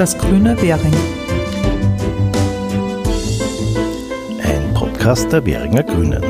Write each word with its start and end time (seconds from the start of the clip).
Das 0.00 0.16
grüne 0.16 0.58
Währing. 0.62 0.94
Ein 4.42 4.72
Podcast 4.72 5.30
der 5.30 5.44
Währinger 5.44 5.82
Grünen. 5.82 6.22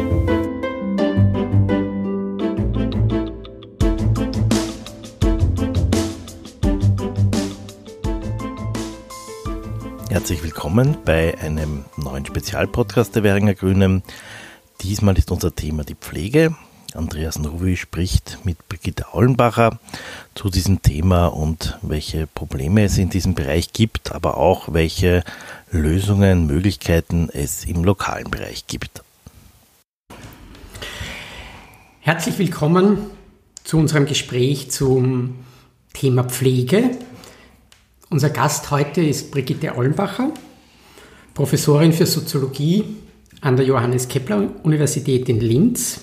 Herzlich 10.11 10.43
willkommen 10.43 10.97
bei 11.05 11.39
einem 11.39 11.85
neuen 11.97 12.27
Spezialpodcast 12.27 13.15
der 13.15 13.23
Währinger 13.23 13.55
Grünen. 13.55 14.03
Diesmal 14.81 15.17
ist 15.17 15.31
unser 15.31 15.55
Thema 15.55 15.85
die 15.85 15.95
Pflege. 15.95 16.57
Andreas 16.97 17.39
Novi 17.39 17.77
spricht 17.77 18.39
mit 18.45 18.69
Brigitte 18.69 19.13
Aulenbacher 19.13 19.79
zu 20.35 20.51
diesem 20.51 20.83
Thema 20.83 21.27
und 21.27 21.79
welche 21.83 22.27
Probleme 22.27 22.85
es 22.85 22.99
in 22.99 23.11
diesem 23.11 23.35
Bereich 23.35 23.73
gibt, 23.73 24.13
aber 24.13 24.37
auch 24.37 24.73
welche 24.73 25.23
Lösungen, 25.71 26.47
Möglichkeiten 26.47 27.29
es 27.33 27.65
im 27.65 27.85
lokalen 27.85 28.31
Bereich 28.31 28.67
gibt. 28.67 29.03
Herzlich 32.01 32.39
willkommen 32.39 32.99
zu 33.63 33.77
unserem 33.77 34.07
Gespräch 34.07 34.71
zum 34.71 35.37
Thema 35.93 36.25
Pflege. 36.25 36.91
Unser 38.09 38.31
Gast 38.31 38.71
heute 38.71 39.03
ist 39.03 39.31
Brigitte 39.31 39.77
Aulenbacher, 39.77 40.33
Professorin 41.35 41.93
für 41.93 42.07
Soziologie 42.07 42.85
an 43.41 43.57
der 43.57 43.67
Johannes 43.67 44.09
Kepler 44.09 44.49
Universität 44.65 45.29
in 45.29 45.41
Linz 45.41 46.01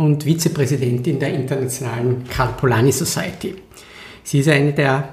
und 0.00 0.24
Vizepräsidentin 0.24 1.18
der 1.18 1.34
internationalen 1.34 2.24
Karl 2.26 2.54
Polanyi 2.56 2.90
Society. 2.90 3.54
Sie 4.24 4.38
ist 4.38 4.48
eine 4.48 4.72
der 4.72 5.10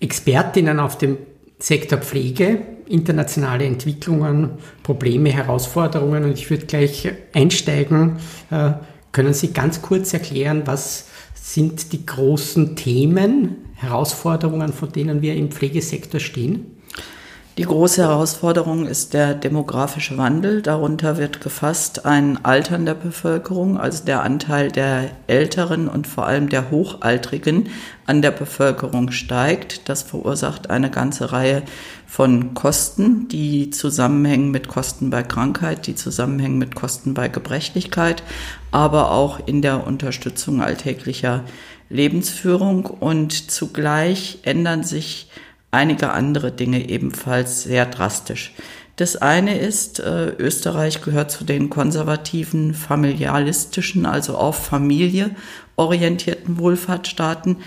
Expertinnen 0.00 0.80
auf 0.80 0.96
dem 0.96 1.18
Sektor 1.58 1.98
Pflege, 1.98 2.58
internationale 2.88 3.66
Entwicklungen, 3.66 4.52
Probleme, 4.82 5.28
Herausforderungen 5.28 6.24
und 6.24 6.32
ich 6.32 6.48
würde 6.48 6.64
gleich 6.64 7.06
einsteigen. 7.34 8.16
Äh, 8.50 8.72
können 9.12 9.34
Sie 9.34 9.52
ganz 9.52 9.82
kurz 9.82 10.14
erklären, 10.14 10.62
was 10.64 11.08
sind 11.34 11.92
die 11.92 12.06
großen 12.06 12.76
Themen, 12.76 13.56
Herausforderungen, 13.74 14.72
vor 14.72 14.88
denen 14.88 15.20
wir 15.20 15.34
im 15.34 15.50
Pflegesektor 15.50 16.18
stehen? 16.18 16.75
Die 17.58 17.64
große 17.64 18.02
Herausforderung 18.02 18.86
ist 18.86 19.14
der 19.14 19.32
demografische 19.32 20.18
Wandel. 20.18 20.60
Darunter 20.60 21.16
wird 21.16 21.40
gefasst 21.40 22.04
ein 22.04 22.44
Altern 22.44 22.84
der 22.84 22.92
Bevölkerung, 22.92 23.78
also 23.78 24.04
der 24.04 24.22
Anteil 24.22 24.70
der 24.70 25.08
Älteren 25.26 25.88
und 25.88 26.06
vor 26.06 26.26
allem 26.26 26.50
der 26.50 26.70
Hochaltrigen 26.70 27.70
an 28.04 28.20
der 28.20 28.32
Bevölkerung 28.32 29.10
steigt. 29.10 29.88
Das 29.88 30.02
verursacht 30.02 30.68
eine 30.68 30.90
ganze 30.90 31.32
Reihe 31.32 31.62
von 32.06 32.52
Kosten, 32.52 33.26
die 33.28 33.70
zusammenhängen 33.70 34.50
mit 34.50 34.68
Kosten 34.68 35.08
bei 35.08 35.22
Krankheit, 35.22 35.86
die 35.86 35.94
zusammenhängen 35.94 36.58
mit 36.58 36.74
Kosten 36.74 37.14
bei 37.14 37.28
Gebrechlichkeit, 37.28 38.22
aber 38.70 39.12
auch 39.12 39.40
in 39.46 39.62
der 39.62 39.86
Unterstützung 39.86 40.60
alltäglicher 40.60 41.42
Lebensführung. 41.88 42.84
Und 42.84 43.50
zugleich 43.50 44.40
ändern 44.42 44.84
sich 44.84 45.30
einige 45.70 46.10
andere 46.10 46.52
Dinge 46.52 46.88
ebenfalls 46.88 47.64
sehr 47.64 47.86
drastisch. 47.86 48.54
Das 48.96 49.16
eine 49.16 49.58
ist, 49.58 50.00
äh, 50.00 50.28
Österreich 50.38 51.02
gehört 51.02 51.30
zu 51.30 51.44
den 51.44 51.68
konservativen, 51.68 52.72
familialistischen, 52.72 54.06
also 54.06 54.38
auf 54.38 54.64
Familie 54.64 55.30
orientierten 55.76 56.58
Wohlfahrtsstaaten. 56.58 57.58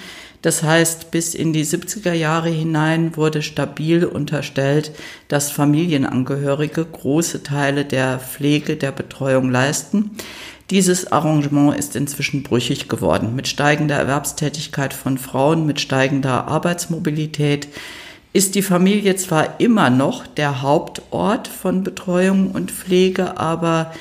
Das 0.41 0.63
heißt, 0.63 1.11
bis 1.11 1.35
in 1.35 1.53
die 1.53 1.65
70er 1.65 2.13
Jahre 2.13 2.49
hinein 2.49 3.15
wurde 3.15 3.43
stabil 3.43 4.05
unterstellt, 4.05 4.91
dass 5.27 5.51
Familienangehörige 5.51 6.85
große 6.85 7.43
Teile 7.43 7.85
der 7.85 8.19
Pflege, 8.19 8.75
der 8.75 8.91
Betreuung 8.91 9.51
leisten. 9.51 10.11
Dieses 10.69 11.11
Arrangement 11.11 11.75
ist 11.75 11.95
inzwischen 11.95 12.43
brüchig 12.43 12.87
geworden. 12.87 13.35
Mit 13.35 13.47
steigender 13.47 13.95
Erwerbstätigkeit 13.95 14.93
von 14.93 15.17
Frauen, 15.17 15.65
mit 15.65 15.81
steigender 15.81 16.47
Arbeitsmobilität 16.47 17.67
ist 18.33 18.53
die 18.53 18.61
Familie 18.61 19.15
zwar 19.15 19.59
immer 19.59 19.89
noch 19.89 20.27
der 20.27 20.61
Hauptort 20.61 21.47
von 21.47 21.83
Betreuung 21.83 22.51
und 22.51 22.71
Pflege, 22.71 23.39
aber 23.39 23.91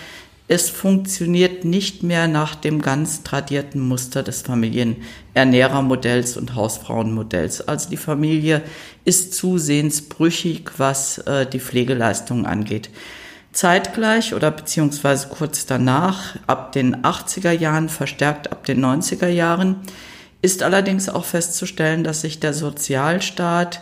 es 0.47 0.69
funktioniert 0.69 1.65
nicht 1.65 2.03
mehr 2.03 2.29
nach 2.29 2.55
dem 2.55 2.83
ganz 2.83 3.23
tradierten 3.23 3.81
Muster 3.81 4.23
des 4.23 4.43
Familienernährermodells 4.43 6.37
und 6.37 6.55
Hausfrauenmodells. 6.55 7.67
Also 7.67 7.89
die 7.89 7.97
Familie 7.97 8.63
ist 9.07 9.33
zusehends 9.35 10.03
brüchig, 10.03 10.73
was 10.79 11.19
äh, 11.19 11.47
die 11.47 11.61
Pflegeleistungen 11.61 12.45
angeht. 12.45 12.91
Zeitgleich 13.53 14.35
oder 14.35 14.51
beziehungsweise 14.51 15.29
kurz 15.29 15.67
danach, 15.67 16.37
ab 16.47 16.73
den 16.73 17.03
80er 17.03 17.53
Jahren, 17.53 17.89
verstärkt 17.89 18.53
ab 18.53 18.65
den 18.65 18.85
90er 18.85 19.29
Jahren, 19.29 19.77
ist 20.43 20.63
allerdings 20.63 21.09
auch 21.09 21.25
festzustellen, 21.25 22.05
dass 22.05 22.21
sich 22.21 22.41
der 22.41 22.55
Sozialstaat 22.55 23.81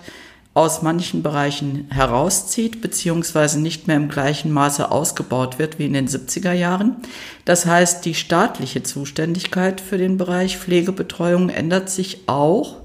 aus 0.57 0.81
manchen 0.81 1.23
Bereichen 1.23 1.87
herauszieht, 1.91 2.81
beziehungsweise 2.81 3.61
nicht 3.61 3.89
mehr 3.89 3.97
im 3.97 4.09
gleichen 4.09 4.51
Maße 4.51 4.91
ausgebaut 4.91 5.59
wird 5.59 5.79
wie 5.79 5.85
in 5.85 5.93
den 5.93 6.09
70er 6.09 6.53
Jahren. 6.53 6.97
Das 7.45 7.67
heißt, 7.67 8.03
die 8.07 8.15
staatliche 8.15 8.83
Zuständigkeit 8.83 9.83
für 9.83 9.99
den 9.99 10.17
Bereich 10.17 10.57
Pflegebetreuung 10.57 11.51
ändert 11.51 11.91
sich 11.91 12.27
auch. 12.27 12.77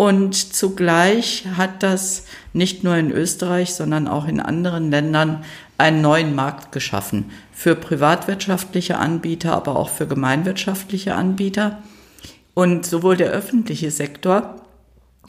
Und 0.00 0.54
zugleich 0.54 1.44
hat 1.58 1.82
das 1.82 2.24
nicht 2.54 2.84
nur 2.84 2.96
in 2.96 3.10
Österreich, 3.10 3.74
sondern 3.74 4.08
auch 4.08 4.26
in 4.26 4.40
anderen 4.40 4.90
Ländern 4.90 5.44
einen 5.76 6.00
neuen 6.00 6.34
Markt 6.34 6.72
geschaffen 6.72 7.30
für 7.52 7.74
privatwirtschaftliche 7.74 8.96
Anbieter, 8.96 9.52
aber 9.52 9.76
auch 9.76 9.90
für 9.90 10.06
gemeinwirtschaftliche 10.06 11.14
Anbieter. 11.14 11.82
Und 12.54 12.86
sowohl 12.86 13.18
der 13.18 13.28
öffentliche 13.28 13.90
Sektor 13.90 14.62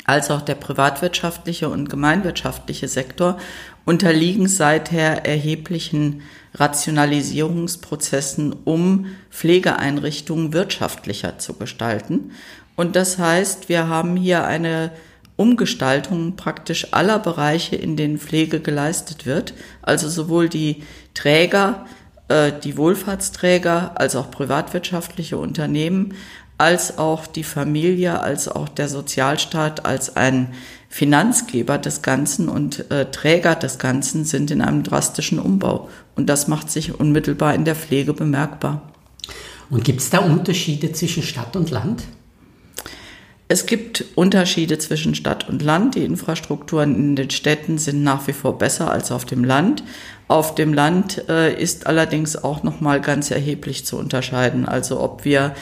als 0.06 0.32
auch 0.32 0.42
der 0.42 0.56
privatwirtschaftliche 0.56 1.68
und 1.68 1.90
gemeinwirtschaftliche 1.90 2.88
Sektor 2.88 3.38
unterliegen 3.84 4.48
seither 4.48 5.26
erheblichen 5.26 6.22
Rationalisierungsprozessen, 6.54 8.56
um 8.64 9.08
Pflegeeinrichtungen 9.30 10.54
wirtschaftlicher 10.54 11.40
zu 11.40 11.56
gestalten. 11.56 12.32
Und 12.76 12.96
das 12.96 13.18
heißt, 13.18 13.70
wir 13.70 13.88
haben 13.88 14.16
hier 14.16 14.46
eine 14.46 14.92
Umgestaltung 15.36 16.36
praktisch 16.36 16.94
aller 16.94 17.20
Bereiche, 17.20 17.76
in 17.76 17.98
denen 17.98 18.18
Pflege 18.18 18.60
geleistet 18.60 19.26
wird. 19.26 19.54
Also 19.82 20.08
sowohl 20.10 20.50
die 20.50 20.84
Träger, 21.14 21.86
äh, 22.28 22.52
die 22.64 22.78
Wohlfahrtsträger 22.78 23.94
als 23.96 24.16
auch 24.16 24.30
privatwirtschaftliche 24.30 25.38
Unternehmen, 25.38 26.14
als 26.58 27.00
auch 27.00 27.26
die 27.26 27.44
Familie, 27.44 28.22
als 28.22 28.48
auch 28.48 28.70
der 28.70 28.88
Sozialstaat 28.88 29.84
als 29.84 30.16
ein 30.16 30.54
Finanzgeber 30.90 31.80
des 31.80 32.04
Ganzen 32.04 32.50
und 32.50 32.92
äh, 32.92 33.10
Träger 33.10 33.56
des 33.56 33.80
Ganzen 33.80 34.26
sind 34.26 34.52
in 34.52 34.62
einem 34.62 34.84
drastischen 34.84 35.40
Umbau. 35.40 35.90
Und 36.16 36.28
das 36.28 36.48
macht 36.48 36.70
sich 36.70 37.00
unmittelbar 37.00 37.56
in 37.56 37.66
der 37.66 37.76
Pflege 37.76 38.14
bemerkbar. 38.14 38.92
Und 39.72 39.84
gibt 39.84 40.02
es 40.02 40.12
da 40.12 40.20
Unterschiede 40.20 40.92
zwischen 40.92 41.24
Stadt 41.24 41.56
und 41.56 41.72
Land? 41.72 42.04
Es 43.52 43.66
gibt 43.66 44.06
Unterschiede 44.16 44.78
zwischen 44.78 45.14
Stadt 45.14 45.50
und 45.50 45.62
Land. 45.62 45.96
Die 45.96 46.06
Infrastrukturen 46.06 46.96
in 46.96 47.18
den 47.18 47.32
Städten 47.32 47.78
sind 47.78 48.02
nach 48.02 48.26
wie 48.28 48.32
vor 48.32 48.58
besser 48.58 48.90
als 48.90 49.12
auf 49.12 49.26
dem 49.26 49.44
Land. 49.44 49.84
Auf 50.30 50.56
dem 50.56 50.74
Land 50.74 51.28
äh, 51.28 51.62
ist 51.62 51.86
allerdings 51.86 52.42
auch 52.42 52.64
noch 52.64 52.80
mal 52.80 53.02
ganz 53.02 53.30
erheblich 53.30 53.86
zu 53.86 53.98
unterscheiden. 53.98 54.66
Also 54.66 55.02
ob 55.02 55.26
wir 55.26 55.54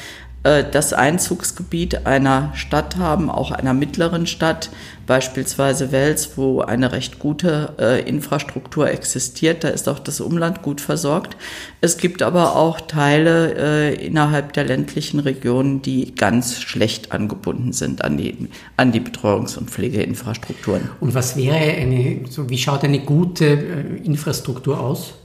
das 0.44 0.94
Einzugsgebiet 0.94 2.06
einer 2.06 2.52
Stadt 2.56 2.96
haben, 2.96 3.30
auch 3.30 3.52
einer 3.52 3.74
mittleren 3.74 4.26
Stadt, 4.26 4.70
beispielsweise 5.10 5.92
Wels, 5.92 6.38
wo 6.38 6.62
eine 6.62 6.92
recht 6.92 7.18
gute 7.18 7.74
äh, 7.80 8.08
Infrastruktur 8.08 8.92
existiert. 8.92 9.64
Da 9.64 9.70
ist 9.70 9.90
auch 9.90 9.98
das 9.98 10.22
Umland 10.22 10.62
gut 10.62 10.82
versorgt. 10.82 11.36
Es 11.82 11.98
gibt 11.98 12.22
aber 12.22 12.56
auch 12.56 12.80
Teile 12.80 13.56
äh, 13.56 14.06
innerhalb 14.06 14.54
der 14.54 14.66
ländlichen 14.66 15.20
Regionen, 15.20 15.82
die 15.82 16.14
ganz 16.14 16.62
schlecht 16.62 17.12
angebunden 17.12 17.74
sind 17.74 18.04
an 18.06 18.18
die, 18.18 18.50
an 18.78 18.92
die 18.92 19.02
Betreuungs- 19.02 19.58
und 19.58 19.72
Pflegeinfrastrukturen. 19.72 20.90
Und 21.00 21.16
was 21.16 21.36
wäre 21.36 21.56
eine, 21.56 22.22
so 22.30 22.48
wie 22.50 22.60
schaut 22.60 22.84
eine 22.84 23.00
gute 23.00 23.46
äh, 23.46 24.06
Infrastruktur 24.06 24.80
aus? 24.80 25.16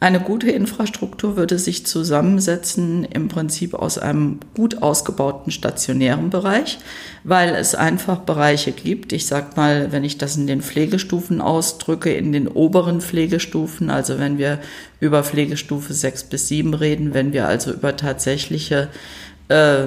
Eine 0.00 0.20
gute 0.20 0.48
Infrastruktur 0.48 1.36
würde 1.36 1.58
sich 1.58 1.84
zusammensetzen 1.84 3.04
im 3.04 3.26
Prinzip 3.26 3.74
aus 3.74 3.98
einem 3.98 4.38
gut 4.54 4.80
ausgebauten 4.80 5.50
stationären 5.50 6.30
Bereich, 6.30 6.78
weil 7.24 7.56
es 7.56 7.74
einfach 7.74 8.20
Bereiche 8.20 8.70
gibt. 8.70 9.12
Ich 9.12 9.26
sag 9.26 9.56
mal, 9.56 9.90
wenn 9.90 10.04
ich 10.04 10.16
das 10.16 10.36
in 10.36 10.46
den 10.46 10.62
Pflegestufen 10.62 11.40
ausdrücke, 11.40 12.12
in 12.12 12.30
den 12.30 12.46
oberen 12.46 13.00
Pflegestufen, 13.00 13.90
also 13.90 14.20
wenn 14.20 14.38
wir 14.38 14.60
über 15.00 15.24
Pflegestufe 15.24 15.92
6 15.92 16.24
bis 16.24 16.46
7 16.46 16.74
reden, 16.74 17.12
wenn 17.12 17.32
wir 17.32 17.48
also 17.48 17.72
über 17.72 17.96
tatsächliche 17.96 18.90
äh, 19.48 19.86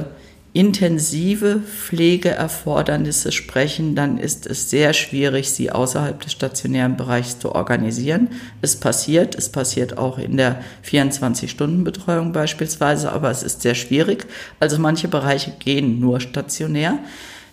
intensive 0.53 1.61
Pflegeerfordernisse 1.61 3.31
sprechen, 3.31 3.95
dann 3.95 4.17
ist 4.17 4.45
es 4.45 4.69
sehr 4.69 4.91
schwierig, 4.91 5.49
sie 5.51 5.71
außerhalb 5.71 6.19
des 6.19 6.33
stationären 6.33 6.97
Bereichs 6.97 7.39
zu 7.39 7.55
organisieren. 7.55 8.29
Es 8.61 8.75
passiert, 8.75 9.35
es 9.35 9.49
passiert 9.49 9.97
auch 9.97 10.17
in 10.17 10.35
der 10.35 10.61
24-Stunden-Betreuung 10.85 12.33
beispielsweise, 12.33 13.13
aber 13.13 13.31
es 13.31 13.43
ist 13.43 13.61
sehr 13.61 13.75
schwierig. 13.75 14.25
Also 14.59 14.77
manche 14.77 15.07
Bereiche 15.07 15.53
gehen 15.57 16.01
nur 16.01 16.19
stationär. 16.19 16.99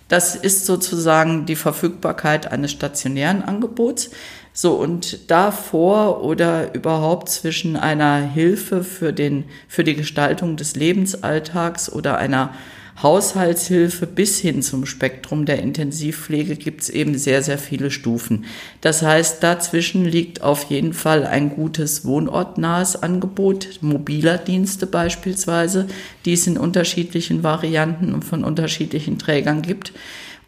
Das 0.09 0.35
ist 0.35 0.67
sozusagen 0.67 1.47
die 1.47 1.57
Verfügbarkeit 1.57 2.51
eines 2.51 2.73
stationären 2.73 3.43
Angebots. 3.43 4.11
So, 4.53 4.73
und 4.73 5.31
davor 5.31 6.25
oder 6.25 6.75
überhaupt 6.75 7.29
zwischen 7.29 7.77
einer 7.77 8.17
Hilfe 8.17 8.83
für, 8.83 9.13
den, 9.13 9.45
für 9.69 9.85
die 9.85 9.95
Gestaltung 9.95 10.57
des 10.57 10.75
Lebensalltags 10.75 11.93
oder 11.93 12.19
einer 12.19 12.55
Haushaltshilfe 13.03 14.07
bis 14.07 14.41
hin 14.41 14.61
zum 14.61 14.85
Spektrum 14.85 15.47
der 15.47 15.61
Intensivpflege 15.61 16.57
gibt 16.57 16.83
es 16.83 16.91
eben 16.91 17.17
sehr, 17.17 17.43
sehr 17.43 17.59
viele 17.59 17.93
Stufen. 17.93 18.47
Das 18.81 19.03
heißt, 19.03 19.43
dazwischen 19.43 20.05
liegt 20.05 20.43
auf 20.43 20.65
jeden 20.65 20.93
Fall 20.93 21.25
ein 21.25 21.51
gutes 21.51 22.05
wohnortnahes 22.05 23.01
Angebot, 23.01 23.79
mobiler 23.83 24.37
Dienste 24.37 24.87
beispielsweise, 24.87 25.87
die 26.25 26.33
es 26.33 26.47
in 26.49 26.59
unterschiedlichen 26.59 27.45
Varianten 27.45 28.13
und 28.13 28.25
von 28.25 28.43
unterschiedlichen 28.43 29.19
Trägern 29.19 29.63
gibt. 29.63 29.93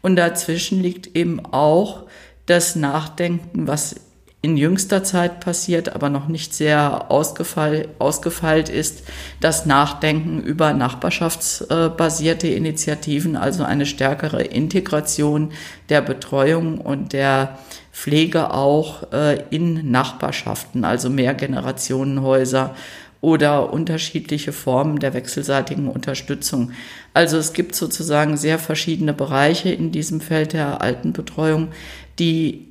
Und 0.02 0.16
dazwischen 0.16 0.82
liegt 0.82 1.14
eben 1.16 1.40
auch 1.44 2.06
das 2.46 2.74
Nachdenken, 2.74 3.68
was 3.68 3.94
in 4.42 4.56
jüngster 4.56 5.04
Zeit 5.04 5.40
passiert, 5.40 5.94
aber 5.94 6.08
noch 6.08 6.26
nicht 6.26 6.54
sehr 6.54 7.10
ausgefeil, 7.10 7.88
ausgefeilt 7.98 8.70
ist, 8.70 9.02
das 9.40 9.66
Nachdenken 9.66 10.40
über 10.40 10.72
nachbarschaftsbasierte 10.72 12.48
Initiativen, 12.48 13.36
also 13.36 13.64
eine 13.64 13.84
stärkere 13.84 14.42
Integration 14.42 15.52
der 15.90 16.00
Betreuung 16.00 16.78
und 16.78 17.12
der 17.12 17.58
Pflege 17.92 18.54
auch 18.54 19.12
äh, 19.12 19.44
in 19.50 19.90
Nachbarschaften, 19.90 20.84
also 20.84 21.10
Mehrgenerationenhäuser 21.10 22.74
oder 23.20 23.70
unterschiedliche 23.70 24.52
Formen 24.52 25.00
der 25.00 25.12
wechselseitigen 25.12 25.86
Unterstützung. 25.86 26.72
Also 27.12 27.36
es 27.36 27.52
gibt 27.52 27.74
sozusagen 27.74 28.38
sehr 28.38 28.58
verschiedene 28.58 29.12
Bereiche 29.12 29.68
in 29.68 29.92
diesem 29.92 30.22
Feld 30.22 30.54
der 30.54 30.80
Altenbetreuung, 30.80 31.68
die 32.18 32.69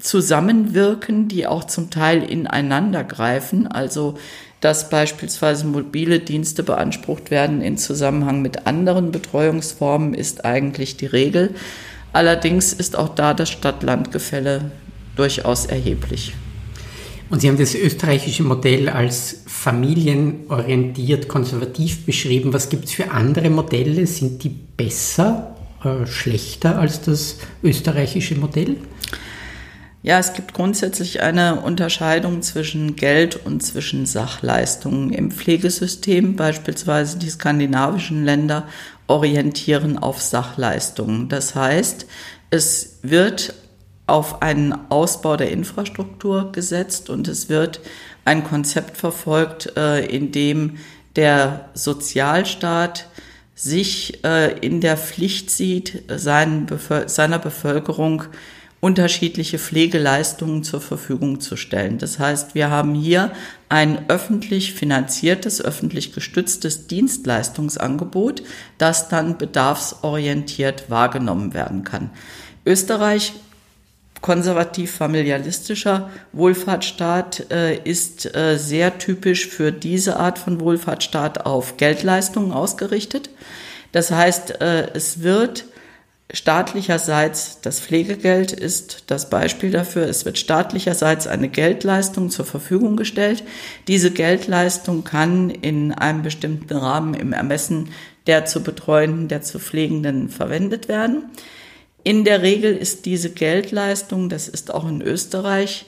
zusammenwirken, 0.00 1.28
die 1.28 1.46
auch 1.46 1.64
zum 1.64 1.90
Teil 1.90 2.22
ineinander 2.22 3.04
greifen. 3.04 3.66
Also 3.66 4.16
dass 4.60 4.90
beispielsweise 4.90 5.66
mobile 5.66 6.20
Dienste 6.20 6.62
beansprucht 6.62 7.30
werden 7.30 7.62
in 7.62 7.78
Zusammenhang 7.78 8.42
mit 8.42 8.66
anderen 8.66 9.10
Betreuungsformen, 9.10 10.12
ist 10.14 10.44
eigentlich 10.44 10.96
die 10.96 11.06
Regel. 11.06 11.54
Allerdings 12.12 12.72
ist 12.72 12.96
auch 12.96 13.14
da 13.14 13.32
das 13.32 13.48
Stadt-Land-Gefälle 13.48 14.70
durchaus 15.16 15.66
erheblich. 15.66 16.34
Und 17.30 17.40
Sie 17.40 17.48
haben 17.48 17.58
das 17.58 17.74
österreichische 17.74 18.42
Modell 18.42 18.88
als 18.88 19.42
familienorientiert 19.46 21.28
konservativ 21.28 22.04
beschrieben. 22.04 22.52
Was 22.52 22.68
gibt 22.68 22.86
es 22.86 22.92
für 22.92 23.12
andere 23.12 23.50
Modelle? 23.50 24.06
Sind 24.06 24.42
die 24.42 24.48
besser, 24.48 25.54
äh, 25.84 26.06
schlechter 26.06 26.78
als 26.78 27.02
das 27.02 27.36
österreichische 27.62 28.34
Modell? 28.34 28.76
Ja, 30.02 30.18
es 30.18 30.32
gibt 30.32 30.54
grundsätzlich 30.54 31.20
eine 31.20 31.60
Unterscheidung 31.60 32.40
zwischen 32.40 32.96
Geld 32.96 33.36
und 33.44 33.62
zwischen 33.62 34.06
Sachleistungen 34.06 35.12
im 35.12 35.30
Pflegesystem. 35.30 36.36
Beispielsweise 36.36 37.18
die 37.18 37.28
skandinavischen 37.28 38.24
Länder 38.24 38.66
orientieren 39.08 39.98
auf 39.98 40.22
Sachleistungen. 40.22 41.28
Das 41.28 41.54
heißt, 41.54 42.06
es 42.48 42.98
wird 43.02 43.52
auf 44.06 44.40
einen 44.40 44.74
Ausbau 44.88 45.36
der 45.36 45.50
Infrastruktur 45.50 46.50
gesetzt 46.50 47.10
und 47.10 47.28
es 47.28 47.50
wird 47.50 47.80
ein 48.24 48.42
Konzept 48.42 48.96
verfolgt, 48.96 49.76
äh, 49.76 50.06
in 50.06 50.32
dem 50.32 50.78
der 51.14 51.68
Sozialstaat 51.74 53.06
sich 53.54 54.24
äh, 54.24 54.58
in 54.60 54.80
der 54.80 54.96
Pflicht 54.96 55.50
sieht, 55.50 56.04
seiner 56.08 57.38
Bevölkerung 57.38 58.24
unterschiedliche 58.80 59.58
Pflegeleistungen 59.58 60.64
zur 60.64 60.80
Verfügung 60.80 61.40
zu 61.40 61.56
stellen. 61.56 61.98
Das 61.98 62.18
heißt, 62.18 62.54
wir 62.54 62.70
haben 62.70 62.94
hier 62.94 63.30
ein 63.68 64.08
öffentlich 64.08 64.72
finanziertes, 64.72 65.62
öffentlich 65.62 66.14
gestütztes 66.14 66.86
Dienstleistungsangebot, 66.86 68.42
das 68.78 69.08
dann 69.08 69.36
bedarfsorientiert 69.36 70.88
wahrgenommen 70.88 71.52
werden 71.52 71.84
kann. 71.84 72.10
Österreich 72.64 73.34
konservativ 74.22 74.92
familialistischer 74.92 76.10
Wohlfahrtsstaat 76.32 77.50
äh, 77.50 77.78
ist 77.78 78.34
äh, 78.34 78.58
sehr 78.58 78.98
typisch 78.98 79.48
für 79.48 79.72
diese 79.72 80.18
Art 80.18 80.38
von 80.38 80.60
Wohlfahrtsstaat 80.60 81.46
auf 81.46 81.76
Geldleistungen 81.76 82.52
ausgerichtet. 82.52 83.30
Das 83.92 84.10
heißt, 84.10 84.60
äh, 84.60 84.88
es 84.94 85.22
wird 85.22 85.64
Staatlicherseits 86.32 87.60
das 87.60 87.80
Pflegegeld 87.80 88.52
ist 88.52 89.04
das 89.08 89.30
Beispiel 89.30 89.70
dafür. 89.70 90.06
Es 90.06 90.24
wird 90.24 90.38
staatlicherseits 90.38 91.26
eine 91.26 91.48
Geldleistung 91.48 92.30
zur 92.30 92.44
Verfügung 92.44 92.96
gestellt. 92.96 93.42
Diese 93.88 94.12
Geldleistung 94.12 95.02
kann 95.02 95.50
in 95.50 95.92
einem 95.92 96.22
bestimmten 96.22 96.76
Rahmen 96.76 97.14
im 97.14 97.32
Ermessen 97.32 97.90
der 98.26 98.44
zu 98.44 98.62
betreuenden, 98.62 99.26
der 99.26 99.42
zu 99.42 99.58
pflegenden 99.58 100.28
verwendet 100.28 100.88
werden. 100.88 101.24
In 102.04 102.24
der 102.24 102.42
Regel 102.42 102.76
ist 102.76 103.06
diese 103.06 103.30
Geldleistung, 103.30 104.28
das 104.28 104.46
ist 104.46 104.72
auch 104.72 104.88
in 104.88 105.02
Österreich 105.02 105.86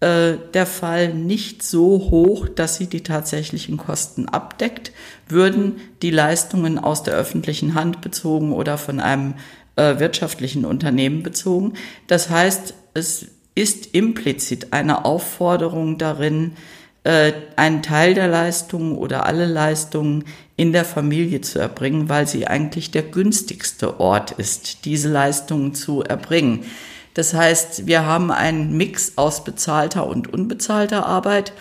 äh, 0.00 0.34
der 0.52 0.66
Fall, 0.66 1.14
nicht 1.14 1.62
so 1.62 2.10
hoch, 2.10 2.48
dass 2.48 2.76
sie 2.76 2.88
die 2.88 3.02
tatsächlichen 3.02 3.76
Kosten 3.76 4.28
abdeckt. 4.28 4.92
Würden 5.28 5.76
die 6.02 6.10
Leistungen 6.10 6.78
aus 6.78 7.04
der 7.04 7.14
öffentlichen 7.14 7.74
Hand 7.74 8.00
bezogen 8.00 8.52
oder 8.52 8.76
von 8.76 8.98
einem 8.98 9.34
äh, 9.76 9.98
wirtschaftlichen 9.98 10.64
Unternehmen 10.64 11.22
bezogen. 11.22 11.74
Das 12.06 12.30
heißt, 12.30 12.74
es 12.94 13.26
ist 13.54 13.94
implizit 13.94 14.72
eine 14.72 15.04
Aufforderung 15.04 15.98
darin, 15.98 16.52
äh, 17.04 17.32
einen 17.56 17.82
Teil 17.82 18.14
der 18.14 18.28
Leistungen 18.28 18.96
oder 18.96 19.26
alle 19.26 19.46
Leistungen 19.46 20.24
in 20.56 20.72
der 20.72 20.84
Familie 20.84 21.40
zu 21.40 21.58
erbringen, 21.58 22.08
weil 22.08 22.26
sie 22.26 22.46
eigentlich 22.46 22.90
der 22.90 23.02
günstigste 23.02 24.00
Ort 24.00 24.32
ist, 24.32 24.84
diese 24.84 25.08
Leistungen 25.08 25.74
zu 25.74 26.02
erbringen. 26.02 26.64
Das 27.14 27.32
heißt, 27.32 27.86
wir 27.86 28.06
haben 28.06 28.32
einen 28.32 28.76
Mix 28.76 29.12
aus 29.16 29.44
bezahlter 29.44 30.06
und 30.06 30.32
unbezahlter 30.32 31.06
Arbeit 31.06 31.52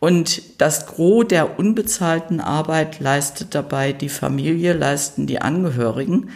und 0.00 0.60
das 0.60 0.86
Gros 0.86 1.28
der 1.28 1.58
unbezahlten 1.58 2.40
Arbeit 2.40 3.00
leistet 3.00 3.54
dabei 3.54 3.92
die 3.92 4.08
Familie, 4.08 4.72
leisten 4.72 5.26
die 5.26 5.42
Angehörigen. 5.42 6.30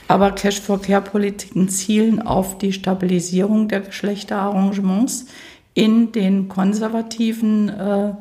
Aber 0.09 0.33
Cash-for-Care-Politiken 0.33 1.69
zielen 1.69 2.21
auf 2.21 2.59
die 2.59 2.73
Stabilisierung 2.73 3.69
der 3.69 3.81
Geschlechterarrangements 3.81 5.27
in 5.75 6.11
den 6.11 6.49
konservativen 6.49 7.69
äh, 7.69 8.15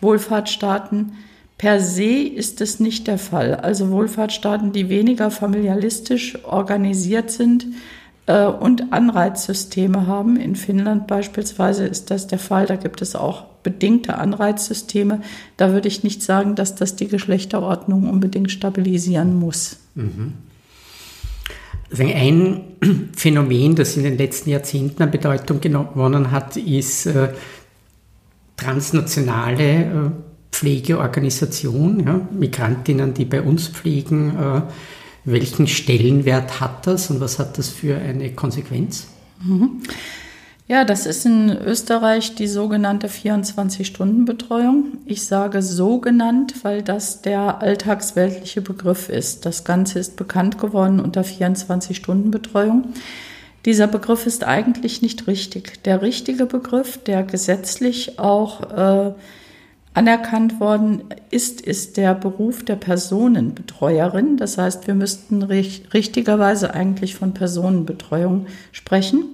Wohlfahrtsstaaten. 0.00 1.14
Per 1.58 1.80
se 1.80 2.04
ist 2.04 2.60
es 2.60 2.78
nicht 2.78 3.08
der 3.08 3.18
Fall. 3.18 3.56
Also 3.56 3.90
Wohlfahrtsstaaten, 3.90 4.72
die 4.72 4.88
weniger 4.88 5.30
familialistisch 5.30 6.44
organisiert 6.44 7.30
sind 7.30 7.64
äh, 7.64 8.01
und 8.26 8.92
Anreizsysteme 8.92 10.06
haben. 10.06 10.36
In 10.36 10.54
Finnland 10.54 11.06
beispielsweise 11.06 11.86
ist 11.86 12.10
das 12.10 12.28
der 12.28 12.38
Fall. 12.38 12.66
Da 12.66 12.76
gibt 12.76 13.02
es 13.02 13.16
auch 13.16 13.44
bedingte 13.62 14.16
Anreizsysteme. 14.18 15.20
Da 15.56 15.72
würde 15.72 15.88
ich 15.88 16.04
nicht 16.04 16.22
sagen, 16.22 16.54
dass 16.54 16.74
das 16.74 16.96
die 16.96 17.08
Geschlechterordnung 17.08 18.08
unbedingt 18.08 18.50
stabilisieren 18.50 19.38
muss. 19.38 19.78
Mhm. 19.94 20.34
Also 21.90 22.04
ein 22.04 22.60
Phänomen, 23.16 23.74
das 23.74 23.96
in 23.96 24.04
den 24.04 24.16
letzten 24.16 24.50
Jahrzehnten 24.50 25.02
an 25.02 25.10
Bedeutung 25.10 25.60
gewonnen 25.60 26.30
hat, 26.30 26.56
ist 26.56 27.06
äh, 27.06 27.28
transnationale 28.56 29.62
äh, 29.62 30.10
Pflegeorganisation, 30.50 32.04
ja, 32.06 32.20
Migrantinnen, 32.30 33.14
die 33.14 33.24
bei 33.24 33.42
uns 33.42 33.68
pflegen. 33.68 34.36
Äh, 34.38 34.62
welchen 35.24 35.66
Stellenwert 35.66 36.60
hat 36.60 36.86
das 36.86 37.10
und 37.10 37.20
was 37.20 37.38
hat 37.38 37.58
das 37.58 37.68
für 37.68 37.96
eine 37.96 38.32
Konsequenz? 38.32 39.06
Mhm. 39.44 39.82
Ja, 40.68 40.84
das 40.84 41.06
ist 41.06 41.26
in 41.26 41.50
Österreich 41.50 42.34
die 42.34 42.46
sogenannte 42.46 43.08
24-Stunden-Betreuung. 43.08 44.98
Ich 45.06 45.26
sage 45.26 45.60
so 45.60 45.98
genannt, 45.98 46.54
weil 46.62 46.82
das 46.82 47.20
der 47.20 47.60
alltagsweltliche 47.60 48.62
Begriff 48.62 49.08
ist. 49.08 49.44
Das 49.44 49.64
Ganze 49.64 49.98
ist 49.98 50.16
bekannt 50.16 50.58
geworden 50.58 51.00
unter 51.00 51.22
24-Stunden-Betreuung. 51.22 52.94
Dieser 53.64 53.86
Begriff 53.86 54.26
ist 54.26 54.44
eigentlich 54.44 55.02
nicht 55.02 55.26
richtig. 55.26 55.82
Der 55.84 56.00
richtige 56.00 56.46
Begriff, 56.46 56.98
der 56.98 57.22
gesetzlich 57.22 58.18
auch 58.18 58.62
äh, 58.72 59.12
anerkannt 59.94 60.60
worden 60.60 61.04
ist, 61.30 61.60
ist 61.60 61.96
der 61.96 62.14
Beruf 62.14 62.64
der 62.64 62.76
Personenbetreuerin. 62.76 64.36
Das 64.36 64.58
heißt, 64.58 64.86
wir 64.86 64.94
müssten 64.94 65.42
richtigerweise 65.42 66.74
eigentlich 66.74 67.14
von 67.14 67.34
Personenbetreuung 67.34 68.46
sprechen. 68.72 69.24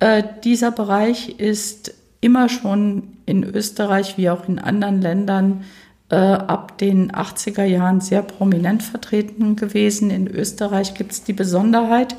Äh, 0.00 0.22
dieser 0.44 0.72
Bereich 0.72 1.38
ist 1.38 1.94
immer 2.20 2.48
schon 2.48 3.04
in 3.26 3.44
Österreich 3.44 4.18
wie 4.18 4.30
auch 4.30 4.48
in 4.48 4.58
anderen 4.58 5.00
Ländern 5.00 5.64
äh, 6.08 6.16
ab 6.16 6.78
den 6.78 7.10
80er 7.12 7.64
Jahren 7.64 8.00
sehr 8.00 8.22
prominent 8.22 8.82
vertreten 8.82 9.56
gewesen. 9.56 10.10
In 10.10 10.28
Österreich 10.28 10.94
gibt 10.94 11.12
es 11.12 11.24
die 11.24 11.32
Besonderheit, 11.32 12.14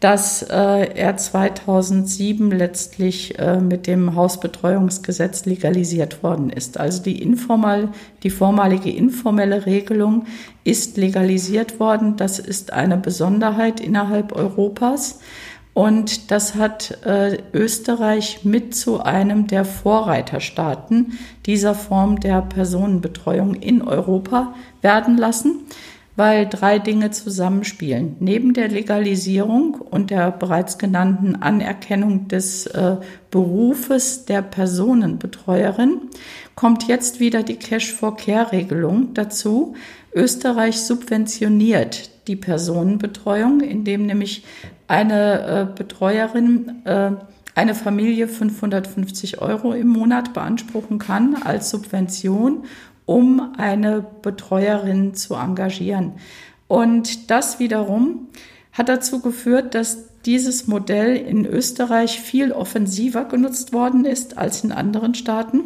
dass 0.00 0.42
äh, 0.42 0.94
er 0.94 1.16
2007 1.16 2.50
letztlich 2.50 3.38
äh, 3.38 3.58
mit 3.58 3.86
dem 3.86 4.14
Hausbetreuungsgesetz 4.14 5.46
legalisiert 5.46 6.22
worden 6.22 6.50
ist. 6.50 6.78
Also 6.78 7.02
die, 7.02 7.22
informal, 7.22 7.88
die 8.22 8.30
vormalige 8.30 8.90
informelle 8.90 9.66
Regelung 9.66 10.26
ist 10.62 10.96
legalisiert 10.96 11.80
worden. 11.80 12.16
Das 12.16 12.38
ist 12.38 12.72
eine 12.72 12.98
Besonderheit 12.98 13.80
innerhalb 13.80 14.32
Europas. 14.32 15.20
Und 15.74 16.30
das 16.30 16.54
hat 16.54 17.04
äh, 17.04 17.38
Österreich 17.52 18.44
mit 18.44 18.76
zu 18.76 19.02
einem 19.02 19.48
der 19.48 19.64
Vorreiterstaaten 19.64 21.18
dieser 21.46 21.74
Form 21.74 22.20
der 22.20 22.42
Personenbetreuung 22.42 23.54
in 23.54 23.82
Europa 23.82 24.54
werden 24.82 25.18
lassen, 25.18 25.66
weil 26.16 26.46
drei 26.46 26.78
Dinge 26.78 27.10
zusammenspielen. 27.10 28.16
Neben 28.20 28.54
der 28.54 28.68
Legalisierung 28.68 29.74
und 29.74 30.10
der 30.10 30.30
bereits 30.30 30.78
genannten 30.78 31.36
Anerkennung 31.36 32.28
des 32.28 32.66
äh, 32.66 32.96
Berufes 33.30 34.24
der 34.24 34.42
Personenbetreuerin 34.42 36.02
kommt 36.54 36.86
jetzt 36.86 37.18
wieder 37.18 37.42
die 37.42 37.56
Cash-for-Care-Regelung 37.56 39.14
dazu. 39.14 39.74
Österreich 40.14 40.80
subventioniert 40.80 42.10
die 42.28 42.36
Personenbetreuung, 42.36 43.60
indem 43.60 44.06
nämlich 44.06 44.44
eine 44.86 45.70
äh, 45.72 45.76
Betreuerin 45.76 46.82
äh, 46.84 47.10
eine 47.56 47.74
Familie 47.74 48.26
550 48.28 49.40
Euro 49.40 49.72
im 49.72 49.88
Monat 49.88 50.32
beanspruchen 50.32 50.98
kann 50.98 51.36
als 51.36 51.70
Subvention, 51.70 52.64
um 53.06 53.52
eine 53.56 54.04
Betreuerin 54.22 55.14
zu 55.14 55.34
engagieren. 55.34 56.12
Und 56.68 57.30
das 57.30 57.58
wiederum 57.58 58.28
hat 58.72 58.88
dazu 58.88 59.20
geführt, 59.20 59.74
dass 59.74 60.08
dieses 60.24 60.66
Modell 60.66 61.16
in 61.16 61.44
Österreich 61.44 62.20
viel 62.20 62.52
offensiver 62.52 63.24
genutzt 63.24 63.72
worden 63.72 64.04
ist 64.04 64.38
als 64.38 64.64
in 64.64 64.72
anderen 64.72 65.14
Staaten. 65.14 65.60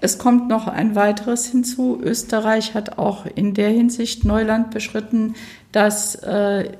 Es 0.00 0.18
kommt 0.18 0.48
noch 0.48 0.66
ein 0.66 0.94
weiteres 0.94 1.46
hinzu. 1.46 1.98
Österreich 2.02 2.74
hat 2.74 2.98
auch 2.98 3.24
in 3.26 3.54
der 3.54 3.70
Hinsicht 3.70 4.24
Neuland 4.24 4.70
beschritten, 4.70 5.34
dass 5.72 6.16
äh, 6.16 6.70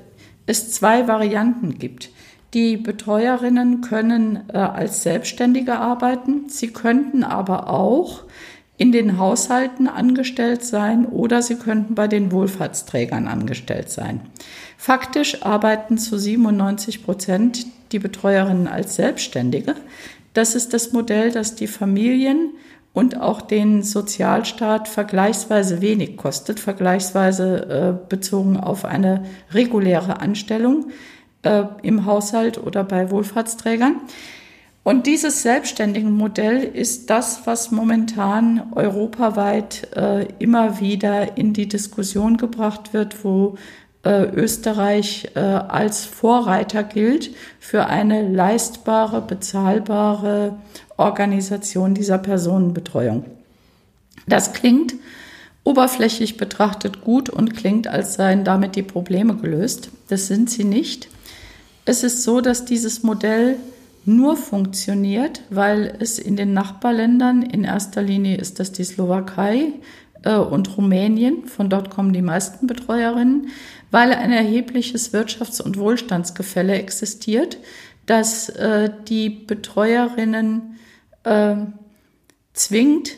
es 0.45 0.71
zwei 0.71 1.07
Varianten 1.07 1.79
gibt. 1.79 2.11
Die 2.53 2.77
Betreuerinnen 2.77 3.81
können 3.81 4.43
äh, 4.53 4.57
als 4.57 5.03
Selbstständige 5.03 5.77
arbeiten. 5.77 6.49
Sie 6.49 6.67
könnten 6.67 7.23
aber 7.23 7.69
auch 7.69 8.23
in 8.77 8.91
den 8.91 9.17
Haushalten 9.17 9.87
angestellt 9.87 10.63
sein 10.63 11.05
oder 11.05 11.41
sie 11.41 11.55
könnten 11.55 11.95
bei 11.95 12.07
den 12.07 12.31
Wohlfahrtsträgern 12.31 13.27
angestellt 13.27 13.89
sein. 13.89 14.21
Faktisch 14.77 15.43
arbeiten 15.43 15.97
zu 15.97 16.17
97 16.17 17.03
Prozent 17.03 17.65
die 17.91 17.99
Betreuerinnen 17.99 18.67
als 18.67 18.95
Selbstständige. 18.95 19.75
Das 20.33 20.53
ist 20.53 20.73
das 20.73 20.93
Modell, 20.93 21.31
das 21.31 21.55
die 21.55 21.67
Familien 21.67 22.51
und 22.93 23.19
auch 23.19 23.41
den 23.41 23.81
Sozialstaat 23.81 24.87
vergleichsweise 24.87 25.81
wenig 25.81 26.17
kostet, 26.17 26.59
vergleichsweise 26.59 27.97
äh, 28.03 28.09
bezogen 28.09 28.57
auf 28.57 28.85
eine 28.85 29.25
reguläre 29.51 30.19
Anstellung 30.19 30.91
äh, 31.43 31.63
im 31.81 32.05
Haushalt 32.05 32.57
oder 32.57 32.83
bei 32.83 33.09
Wohlfahrtsträgern. 33.09 34.01
Und 34.87 35.05
dieses 35.05 35.41
selbstständige 35.41 36.07
Modell 36.07 36.63
ist 36.63 37.09
das, 37.09 37.41
was 37.43 37.71
momentan 37.71 38.71
europaweit 38.73 39.93
äh, 39.97 40.27
immer 40.39 40.79
wieder 40.79 41.37
in 41.37 41.51
die 41.51 41.67
Diskussion 41.67 42.37
gebracht 42.37 42.93
wird, 42.93 43.25
wo 43.25 43.57
äh, 44.05 44.23
Österreich 44.29 45.31
äh, 45.35 45.39
als 45.39 46.05
Vorreiter 46.05 46.83
gilt 46.85 47.35
für 47.59 47.87
eine 47.87 48.29
leistbare, 48.29 49.19
bezahlbare 49.19 50.55
Organisation 50.95 51.93
dieser 51.93 52.17
Personenbetreuung. 52.17 53.25
Das 54.25 54.53
klingt 54.53 54.93
oberflächlich 55.65 56.37
betrachtet 56.37 57.01
gut 57.01 57.29
und 57.29 57.57
klingt, 57.57 57.89
als 57.89 58.13
seien 58.13 58.45
damit 58.45 58.77
die 58.77 58.83
Probleme 58.83 59.35
gelöst. 59.35 59.89
Das 60.07 60.27
sind 60.27 60.49
sie 60.49 60.63
nicht. 60.63 61.09
Es 61.83 62.03
ist 62.05 62.23
so, 62.23 62.39
dass 62.39 62.63
dieses 62.63 63.03
Modell 63.03 63.57
nur 64.07 64.37
funktioniert, 64.37 65.41
weil 65.49 65.95
es 65.99 66.17
in 66.17 66.35
den 66.35 66.53
Nachbarländern, 66.53 67.41
in 67.41 67.63
erster 67.63 68.01
Linie 68.01 68.37
ist 68.37 68.59
das 68.59 68.71
die 68.71 68.83
Slowakei 68.83 69.73
äh, 70.23 70.35
und 70.35 70.77
Rumänien, 70.77 71.45
von 71.45 71.69
dort 71.69 71.89
kommen 71.89 72.13
die 72.13 72.21
meisten 72.21 72.67
Betreuerinnen, 72.67 73.49
weil 73.91 74.13
ein 74.13 74.31
erhebliches 74.31 75.13
Wirtschafts- 75.13 75.61
und 75.61 75.77
Wohlstandsgefälle 75.77 76.75
existiert, 76.75 77.57
dass 78.05 78.49
äh, 78.49 78.89
die 79.07 79.29
Betreuerinnen 79.29 80.79
äh, 81.23 81.55
zwingt 82.53 83.11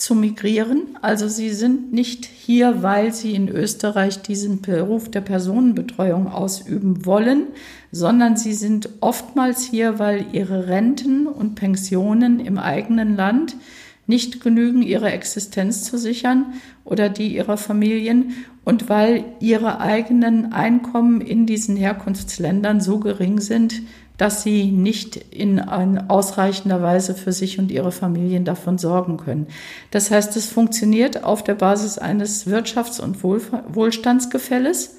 zu 0.00 0.14
migrieren. 0.14 0.96
Also 1.02 1.28
sie 1.28 1.50
sind 1.50 1.92
nicht 1.92 2.24
hier, 2.24 2.82
weil 2.82 3.12
sie 3.12 3.34
in 3.34 3.48
Österreich 3.48 4.22
diesen 4.22 4.62
Beruf 4.62 5.10
der 5.10 5.20
Personenbetreuung 5.20 6.26
ausüben 6.26 7.04
wollen, 7.04 7.48
sondern 7.92 8.36
sie 8.36 8.54
sind 8.54 8.88
oftmals 9.00 9.62
hier, 9.62 9.98
weil 9.98 10.26
ihre 10.32 10.68
Renten 10.68 11.26
und 11.26 11.54
Pensionen 11.54 12.40
im 12.40 12.58
eigenen 12.58 13.16
Land 13.16 13.56
nicht 14.06 14.40
genügen, 14.40 14.82
ihre 14.82 15.12
Existenz 15.12 15.84
zu 15.84 15.96
sichern 15.96 16.54
oder 16.84 17.08
die 17.08 17.34
ihrer 17.34 17.56
Familien 17.56 18.32
und 18.64 18.88
weil 18.88 19.24
ihre 19.40 19.80
eigenen 19.80 20.52
Einkommen 20.52 21.20
in 21.20 21.46
diesen 21.46 21.76
Herkunftsländern 21.76 22.80
so 22.80 22.98
gering 22.98 23.40
sind, 23.40 23.82
dass 24.20 24.42
sie 24.42 24.64
nicht 24.64 25.16
in 25.16 25.58
ausreichender 25.60 26.82
Weise 26.82 27.14
für 27.14 27.32
sich 27.32 27.58
und 27.58 27.70
ihre 27.70 27.90
Familien 27.90 28.44
davon 28.44 28.76
sorgen 28.76 29.16
können. 29.16 29.46
Das 29.92 30.10
heißt, 30.10 30.36
es 30.36 30.44
funktioniert 30.44 31.24
auf 31.24 31.42
der 31.42 31.54
Basis 31.54 31.96
eines 31.96 32.46
Wirtschafts- 32.46 33.00
und 33.00 33.24
Wohlstandsgefälles. 33.24 34.98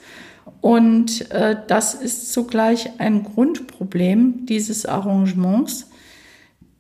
Und 0.59 1.29
äh, 1.29 1.55
das 1.67 1.93
ist 1.93 2.33
zugleich 2.33 2.99
ein 2.99 3.23
Grundproblem 3.23 4.47
dieses 4.47 4.87
Arrangements. 4.87 5.91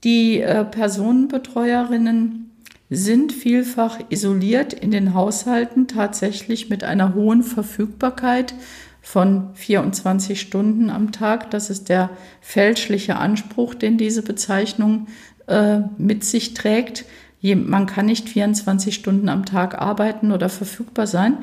Die 0.03 0.41
äh, 0.41 0.65
Personenbetreuerinnen 0.65 2.49
sind 2.89 3.33
vielfach 3.33 3.99
isoliert 4.09 4.73
in 4.73 4.89
den 4.89 5.13
Haushalten, 5.13 5.87
tatsächlich 5.87 6.71
mit 6.71 6.83
einer 6.83 7.13
hohen 7.13 7.43
Verfügbarkeit 7.43 8.55
von 9.01 9.49
24 9.55 10.39
Stunden 10.39 10.89
am 10.89 11.11
Tag. 11.11 11.51
Das 11.51 11.69
ist 11.69 11.89
der 11.89 12.11
fälschliche 12.39 13.15
Anspruch, 13.15 13.73
den 13.73 13.97
diese 13.97 14.21
Bezeichnung 14.21 15.07
äh, 15.47 15.79
mit 15.97 16.23
sich 16.23 16.53
trägt. 16.53 17.05
Man 17.41 17.87
kann 17.87 18.05
nicht 18.05 18.29
24 18.29 18.93
Stunden 18.93 19.27
am 19.27 19.45
Tag 19.45 19.81
arbeiten 19.81 20.31
oder 20.31 20.47
verfügbar 20.47 21.07
sein. 21.07 21.39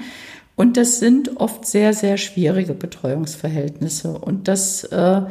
Und 0.55 0.77
das 0.77 1.01
sind 1.01 1.37
oft 1.37 1.67
sehr, 1.67 1.93
sehr 1.93 2.17
schwierige 2.17 2.75
Betreuungsverhältnisse. 2.75 4.17
Und 4.19 4.49
das 4.49 4.85
äh, 4.85 5.23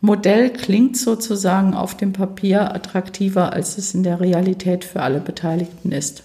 Modell 0.00 0.50
klingt 0.50 0.96
sozusagen 0.96 1.74
auf 1.74 1.96
dem 1.96 2.12
Papier 2.12 2.74
attraktiver, 2.74 3.52
als 3.52 3.78
es 3.78 3.94
in 3.94 4.02
der 4.02 4.20
Realität 4.20 4.84
für 4.84 5.02
alle 5.02 5.20
Beteiligten 5.20 5.92
ist. 5.92 6.24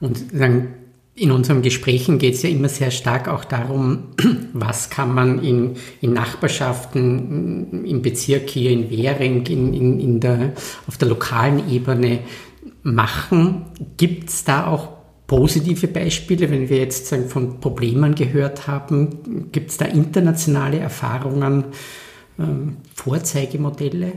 Und 0.00 0.32
dann 0.32 0.68
in 1.20 1.32
unseren 1.32 1.60
Gesprächen 1.60 2.18
geht 2.18 2.34
es 2.34 2.42
ja 2.42 2.48
immer 2.48 2.70
sehr 2.70 2.90
stark 2.90 3.28
auch 3.28 3.44
darum, 3.44 4.04
was 4.54 4.88
kann 4.88 5.14
man 5.14 5.44
in, 5.44 5.76
in 6.00 6.14
Nachbarschaften, 6.14 7.84
im 7.84 8.00
Bezirk 8.00 8.48
hier 8.48 8.70
in 8.70 8.90
Währing, 8.90 9.46
in, 9.46 9.74
in, 9.74 10.00
in 10.00 10.20
der, 10.20 10.54
auf 10.86 10.96
der 10.96 11.08
lokalen 11.08 11.70
Ebene 11.70 12.20
machen. 12.82 13.66
Gibt 13.98 14.30
es 14.30 14.44
da 14.44 14.66
auch 14.66 14.88
positive 15.26 15.88
Beispiele, 15.88 16.50
wenn 16.50 16.70
wir 16.70 16.78
jetzt 16.78 17.08
sagen, 17.08 17.28
von 17.28 17.60
Problemen 17.60 18.14
gehört 18.14 18.66
haben? 18.66 19.50
Gibt 19.52 19.72
es 19.72 19.76
da 19.76 19.84
internationale 19.84 20.78
Erfahrungen, 20.78 21.64
äh, 22.38 22.44
Vorzeigemodelle? 22.94 24.12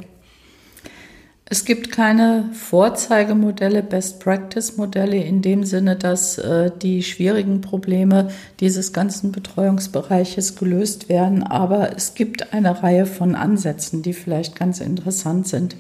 Es 1.46 1.66
gibt 1.66 1.92
keine 1.92 2.50
Vorzeigemodelle, 2.54 3.84
Best-Practice-Modelle 3.84 5.18
in 5.18 5.42
dem 5.42 5.66
Sinne, 5.66 5.98
dass 5.98 6.38
äh, 6.38 6.72
die 6.82 7.04
schwierigen 7.04 7.60
Probleme 7.60 8.30
dieses 8.62 8.94
ganzen 8.94 9.32
Betreuungsbereiches 9.34 10.56
gelöst 10.56 11.10
werden, 11.10 11.44
aber 11.44 11.96
es 11.96 12.16
gibt 12.16 12.54
eine 12.54 12.82
Reihe 12.82 13.06
von 13.06 13.36
Ansätzen, 13.36 14.02
die 14.04 14.14
vielleicht 14.14 14.56
ganz 14.58 14.80
interessant 14.80 15.48
sind. 15.48 15.76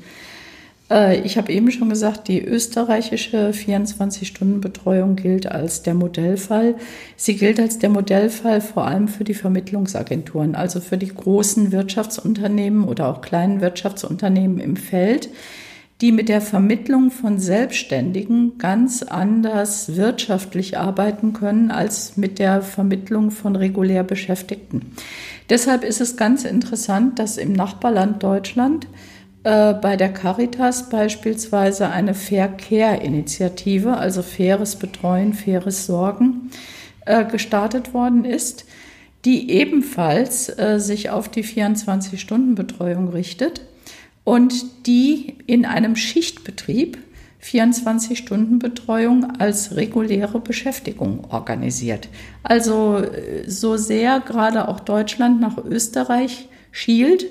Äh, 0.93 1.21
ich 1.21 1.37
habe 1.37 1.51
eben 1.51 1.71
schon 1.71 1.89
gesagt, 1.89 2.27
die 2.27 2.43
österreichische 2.43 3.51
24-Stunden-Betreuung 3.51 5.15
gilt 5.15 5.51
als 5.51 5.81
der 5.81 5.95
Modellfall. 5.95 6.75
Sie 7.17 7.35
gilt 7.35 7.59
als 7.59 7.79
der 7.79 7.89
Modellfall 7.89 8.61
vor 8.61 8.85
allem 8.85 9.07
für 9.07 9.23
die 9.23 9.33
Vermittlungsagenturen, 9.33 10.55
also 10.55 10.79
für 10.79 10.97
die 10.97 11.13
großen 11.13 11.71
Wirtschaftsunternehmen 11.71 12.83
oder 12.85 13.09
auch 13.09 13.21
kleinen 13.21 13.59
Wirtschaftsunternehmen 13.59 14.59
im 14.59 14.75
Feld, 14.75 15.29
die 16.01 16.11
mit 16.11 16.27
der 16.27 16.41
Vermittlung 16.41 17.11
von 17.11 17.39
Selbstständigen 17.39 18.57
ganz 18.57 19.03
anders 19.03 19.95
wirtschaftlich 19.95 20.77
arbeiten 20.77 21.33
können 21.33 21.71
als 21.71 22.17
mit 22.17 22.39
der 22.39 22.61
Vermittlung 22.61 23.31
von 23.31 23.55
regulär 23.55 24.03
Beschäftigten. 24.03 24.93
Deshalb 25.49 25.83
ist 25.83 26.01
es 26.01 26.17
ganz 26.17 26.43
interessant, 26.43 27.19
dass 27.19 27.37
im 27.37 27.53
Nachbarland 27.53 28.21
Deutschland 28.21 28.87
äh, 29.43 29.73
bei 29.73 29.97
der 29.97 30.13
Caritas 30.13 30.89
beispielsweise 30.89 31.89
eine 31.89 32.13
Fair 32.13 32.47
Care-Initiative, 32.47 33.97
also 33.97 34.21
faires 34.21 34.77
Betreuen, 34.77 35.33
faires 35.33 35.85
Sorgen, 35.85 36.49
äh, 37.05 37.25
gestartet 37.25 37.93
worden 37.93 38.23
ist, 38.23 38.65
die 39.25 39.51
ebenfalls 39.51 40.47
äh, 40.57 40.79
sich 40.79 41.09
auf 41.09 41.27
die 41.27 41.43
24-Stunden-Betreuung 41.43 43.09
richtet 43.09 43.61
und 44.23 44.87
die 44.87 45.35
in 45.45 45.65
einem 45.65 45.97
Schichtbetrieb 45.97 46.97
24-Stunden-Betreuung 47.43 49.39
als 49.39 49.75
reguläre 49.75 50.39
Beschäftigung 50.39 51.25
organisiert. 51.29 52.07
Also 52.41 53.03
so 53.45 53.75
sehr 53.75 54.21
gerade 54.21 54.69
auch 54.69 54.79
Deutschland 54.79 55.41
nach 55.41 55.57
Österreich 55.57 56.47
schielt, 56.71 57.25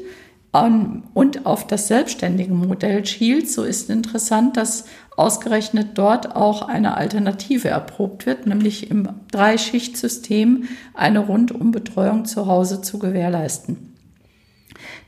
und 0.52 1.46
auf 1.46 1.66
das 1.66 1.88
selbstständige 1.88 2.52
Modell 2.52 3.06
schielt, 3.06 3.50
so 3.50 3.64
ist 3.64 3.88
interessant, 3.88 4.58
dass 4.58 4.84
ausgerechnet 5.16 5.90
dort 5.94 6.36
auch 6.36 6.68
eine 6.68 6.96
Alternative 6.98 7.68
erprobt 7.68 8.26
wird, 8.26 8.46
nämlich 8.46 8.90
im 8.90 9.08
Dreischichtsystem 9.30 10.64
eine 10.92 11.20
Rundumbetreuung 11.20 12.26
zu 12.26 12.46
Hause 12.46 12.82
zu 12.82 12.98
gewährleisten. 12.98 13.91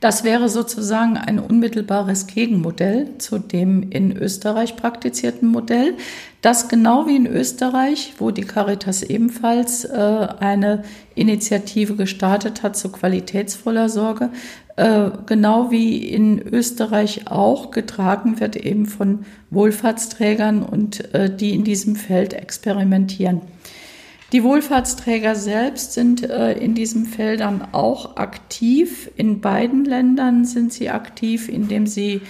Das 0.01 0.25
wäre 0.25 0.49
sozusagen 0.49 1.17
ein 1.17 1.39
unmittelbares 1.39 2.27
Gegenmodell 2.27 3.19
zu 3.19 3.39
dem 3.39 3.91
in 3.91 4.17
Österreich 4.17 4.77
praktizierten 4.77 5.49
Modell, 5.49 5.95
das 6.43 6.69
genau 6.69 7.07
wie 7.07 7.17
in 7.17 7.27
Österreich, 7.27 8.15
wo 8.19 8.31
die 8.31 8.43
Caritas 8.43 9.03
ebenfalls 9.03 9.85
äh, 9.85 10.29
eine 10.41 10.85
Initiative 11.15 11.97
gestartet 11.97 12.63
hat 12.63 12.77
zur 12.77 12.93
qualitätsvoller 12.93 13.89
Sorge, 13.89 14.31
äh, 14.77 15.11
genau 15.27 15.71
wie 15.71 15.99
in 16.07 16.41
Österreich 16.41 17.29
auch 17.31 17.71
getragen 17.71 18.41
wird 18.41 18.57
eben 18.57 18.87
von 18.87 19.25
Wohlfahrtsträgern 19.51 20.63
und 20.63 21.15
äh, 21.15 21.35
die 21.35 21.55
in 21.55 21.65
diesem 21.65 21.97
Feld 21.97 22.35
experimentieren. 22.35 23.41
Die 24.35 24.43
Wohlfahrtsträger 24.43 25.37
selbst 25.37 25.93
sind 25.93 26.29
äh, 26.29 26.55
in 26.55 26.75
diesen 26.75 27.07
Feldern 27.07 27.69
auch 27.71 28.17
aktiv. 28.17 29.09
In 29.15 29.41
beiden 29.41 29.85
Ländern 29.85 30.45
sind 30.45 30.73
sie 30.73 30.91
aktiv, 30.91 31.49
indem 31.49 31.87
sie 31.87 32.21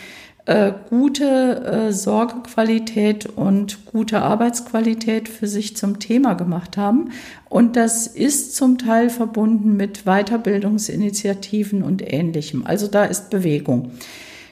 äh, 0.45 0.73
gute 0.91 1.65
äh, 1.65 1.93
Sorgequalität 1.95 3.25
und 3.25 3.87
gute 3.87 4.21
Arbeitsqualität 4.21 5.31
für 5.31 5.47
sich 5.47 5.79
zum 5.79 5.99
Thema 5.99 6.35
gemacht 6.35 6.77
haben. 6.77 7.11
Und 7.49 7.75
das 7.75 8.07
ist 8.07 8.55
zum 8.55 8.77
Teil 8.77 9.09
verbunden 9.09 9.75
mit 9.79 10.05
Weiterbildungsinitiativen 10.05 11.83
und 11.83 12.03
Ähnlichem. 12.07 12.67
Also 12.67 12.87
da 12.87 13.07
ist 13.07 13.31
Bewegung. 13.31 13.93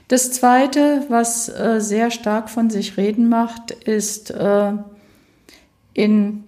Das 0.08 0.32
Zweite, 0.32 1.04
was 1.10 1.50
äh, 1.50 1.82
sehr 1.82 2.10
stark 2.10 2.48
von 2.48 2.70
sich 2.70 2.96
reden 2.96 3.28
macht, 3.28 3.72
ist 3.72 4.30
äh, 4.30 4.72
in 5.92 6.44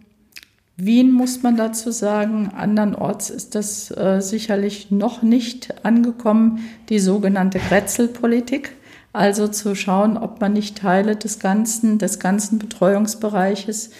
Wien 0.76 1.12
muss 1.12 1.42
man 1.42 1.56
dazu 1.56 1.92
sagen, 1.92 2.50
andernorts 2.54 3.30
ist 3.30 3.54
das 3.54 3.92
äh, 3.92 4.20
sicherlich 4.20 4.90
noch 4.90 5.22
nicht 5.22 5.84
angekommen, 5.84 6.60
die 6.88 6.98
sogenannte 6.98 7.60
Grätzelpolitik. 7.60 8.72
Also 9.12 9.46
zu 9.46 9.76
schauen, 9.76 10.16
ob 10.16 10.40
man 10.40 10.54
nicht 10.54 10.76
Teile 10.78 11.14
des 11.14 11.38
ganzen, 11.38 11.98
des 11.98 12.18
ganzen 12.18 12.58
Betreuungsbereiches 12.58 13.90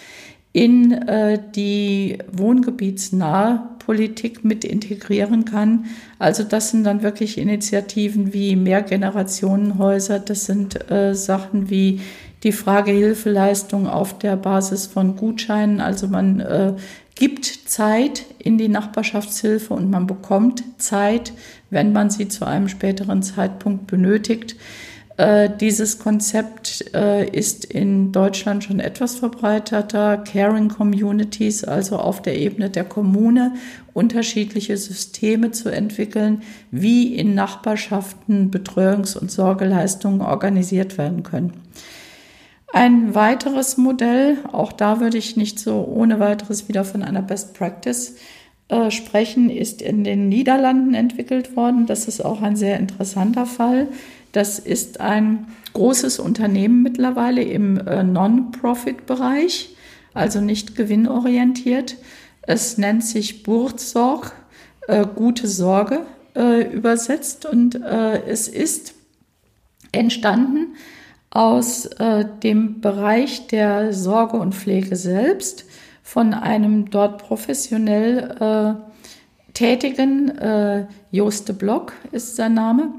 in 0.51 0.91
äh, 0.91 1.39
die 1.55 2.17
wohngebietsnahe 2.31 3.75
Politik 3.79 4.43
mit 4.43 4.65
integrieren 4.65 5.45
kann. 5.45 5.85
Also 6.19 6.43
das 6.43 6.71
sind 6.71 6.83
dann 6.83 7.03
wirklich 7.03 7.37
Initiativen 7.37 8.33
wie 8.33 8.57
Mehrgenerationenhäuser, 8.57 10.19
das 10.19 10.45
sind 10.45 10.91
äh, 10.91 11.13
Sachen 11.13 11.69
wie 11.69 12.01
die 12.45 12.51
Frage 12.51 12.91
Hilfeleistung 12.91 13.87
auf 13.87 14.19
der 14.19 14.35
Basis 14.37 14.85
von 14.85 15.15
Gutscheinen. 15.15 15.81
Also 15.81 16.07
man 16.07 16.39
äh, 16.39 16.73
gibt 17.15 17.45
Zeit 17.45 18.23
in 18.37 18.59
die 18.59 18.67
Nachbarschaftshilfe 18.67 19.73
und 19.73 19.89
man 19.89 20.05
bekommt 20.05 20.63
Zeit, 20.77 21.33
wenn 21.71 21.91
man 21.91 22.11
sie 22.11 22.27
zu 22.27 22.45
einem 22.45 22.69
späteren 22.69 23.23
Zeitpunkt 23.23 23.87
benötigt. 23.87 24.55
Äh, 25.17 25.49
dieses 25.59 25.97
Konzept 25.97 26.93
äh, 26.93 27.27
ist 27.27 27.65
in 27.65 28.11
Deutschland 28.11 28.63
schon 28.63 28.79
etwas 28.79 29.15
verbreiteter. 29.15 30.17
Caring 30.17 30.67
Communities, 30.67 31.63
also 31.63 31.97
auf 31.97 32.21
der 32.21 32.37
Ebene 32.37 32.69
der 32.69 32.83
Kommune, 32.83 33.53
unterschiedliche 33.93 34.77
Systeme 34.77 35.49
zu 35.49 35.69
entwickeln, 35.69 36.43
wie 36.69 37.15
in 37.15 37.33
Nachbarschaften 37.33 38.51
Betreuungs- 38.51 39.17
und 39.17 39.31
Sorgeleistungen 39.31 40.21
organisiert 40.21 40.99
werden 40.99 41.23
können. 41.23 41.64
Ein 42.75 43.15
weiteres 43.15 43.77
Modell, 43.77 44.37
auch 44.51 44.73
da 44.73 44.99
würde 44.99 45.17
ich 45.17 45.37
nicht 45.37 45.59
so 45.59 45.85
ohne 45.85 46.19
weiteres 46.19 46.67
wieder 46.67 46.83
von 46.83 47.03
einer 47.03 47.21
Best 47.21 47.53
Practice 47.53 48.17
äh, 48.67 48.91
sprechen, 48.91 49.49
ist 49.49 49.81
in 49.81 50.03
den 50.03 50.27
Niederlanden 50.27 50.93
entwickelt 50.93 51.55
worden. 51.55 51.85
Das 51.85 52.09
ist 52.09 52.19
auch 52.19 52.41
ein 52.41 52.57
sehr 52.57 52.77
interessanter 52.77 53.45
Fall. 53.45 53.87
Das 54.33 54.59
ist 54.59 54.99
ein 54.99 55.47
großes 55.71 56.19
Unternehmen 56.19 56.83
mittlerweile 56.83 57.43
im 57.43 57.77
äh, 57.77 58.03
Non-Profit-Bereich, 58.03 59.73
also 60.13 60.41
nicht 60.41 60.75
gewinnorientiert. 60.75 61.95
Es 62.41 62.77
nennt 62.77 63.05
sich 63.05 63.43
Burzorg, 63.43 64.33
äh, 64.89 65.05
gute 65.15 65.47
Sorge 65.47 66.05
äh, 66.35 66.69
übersetzt 66.73 67.45
und 67.45 67.75
äh, 67.75 68.21
es 68.23 68.49
ist 68.49 68.95
entstanden 69.93 70.75
aus 71.35 71.85
äh, 71.85 72.25
dem 72.43 72.79
Bereich 72.79 73.47
der 73.47 73.93
Sorge 73.93 74.37
und 74.37 74.55
Pflege 74.55 74.95
selbst 74.95 75.65
von 76.01 76.33
einem 76.33 76.89
dort 76.89 77.21
professionell 77.21 78.77
äh, 78.77 79.53
tätigen, 79.53 80.29
äh, 80.37 80.85
Joste 81.11 81.53
Block 81.53 81.93
ist 82.11 82.37
sein 82.37 82.53
Name. 82.53 82.93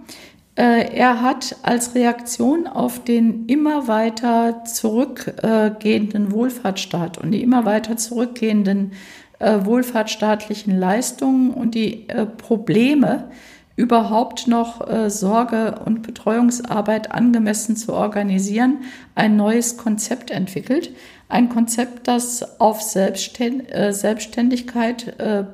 Äh, 0.55 0.95
er 0.95 1.23
hat 1.23 1.57
als 1.63 1.95
Reaktion 1.95 2.67
auf 2.67 3.03
den 3.05 3.47
immer 3.47 3.89
weiter 3.89 4.65
zurückgehenden 4.65 6.31
Wohlfahrtsstaat 6.31 7.17
und 7.19 7.31
die 7.31 7.43
immer 7.43 7.65
weiter 7.65 7.97
zurückgehenden 7.97 8.93
äh, 9.39 9.65
wohlfahrtsstaatlichen 9.65 10.79
Leistungen 10.79 11.53
und 11.53 11.75
die 11.75 12.09
äh, 12.09 12.27
Probleme, 12.27 13.31
überhaupt 13.77 14.49
noch 14.49 14.89
äh, 14.89 15.11
Sorge- 15.11 15.81
und 15.85 16.03
Betreuungsarbeit 16.03 17.13
angemessen 17.13 17.77
zu 17.77 17.93
organisieren, 17.93 18.79
ein 19.15 19.37
neues 19.37 19.77
Konzept 19.77 20.31
entwickelt. 20.31 20.91
Ein 21.29 21.51
Konzept, 21.51 22.09
das 22.09 22.61
auf 22.61 22.81
Selbstständ 22.81 23.71
äh, 23.71 23.93
Selbstständigkeit 23.93 25.21
äh, 25.21 25.45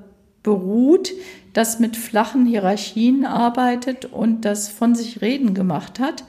beruht, 0.43 1.13
das 1.53 1.81
mit 1.81 1.97
flachen 1.97 2.47
Hierarchien 2.47 3.27
arbeitet 3.27 4.07
und 4.07 4.45
das 4.45 4.69
von 4.69 4.95
sich 4.95 5.21
reden 5.21 5.53
gemacht 5.55 5.99
hat, 5.99 6.25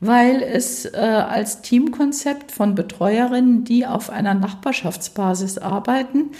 weil 0.00 0.42
es 0.42 0.84
äh, 0.84 0.98
als 0.98 1.62
Teamkonzept 1.62 2.52
von 2.52 2.74
Betreuerinnen, 2.74 3.64
die 3.64 3.86
auf 3.86 4.10
einer 4.10 4.34
Nachbarschaftsbasis 4.34 5.58
arbeiten, 5.58 6.32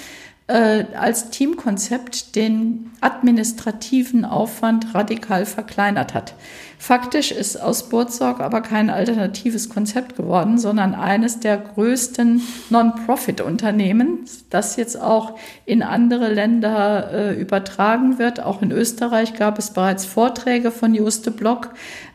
äh, 0.49 0.85
als 0.95 1.31
Teamkonzept 1.31 2.37
den 2.37 2.93
administrativen 3.01 4.25
Aufwand 4.25 4.95
radikal 4.95 5.45
verkleinert 5.45 6.15
hat. 6.15 6.35
Faktisch 6.79 7.33
ist 7.33 7.57
aus 7.57 7.89
Burzorg 7.89 8.41
aber 8.41 8.61
kein 8.61 8.91
alternatives 8.91 9.71
Konzept 9.71 10.15
geworden, 10.15 10.59
sondern 10.59 10.95
eines 10.95 11.41
der 11.41 11.57
größten 11.57 12.43
Non-Profit-Unternehmen, 12.71 14.21
das 14.51 14.77
jetzt 14.77 15.01
auch 15.01 15.39
in 15.65 15.83
andere 15.83 16.33
Länder 16.33 17.11
äh, 17.13 17.41
übertragen 17.41 18.19
wird. 18.19 18.41
Auch 18.41 18.63
in 18.63 18.71
Österreich 18.71 19.35
gab 19.35 19.59
es 19.59 19.71
bereits 19.71 20.05
Vorträge 20.05 20.71
von 20.71 20.95
Juste 20.95 21.31
Block. 21.31 21.71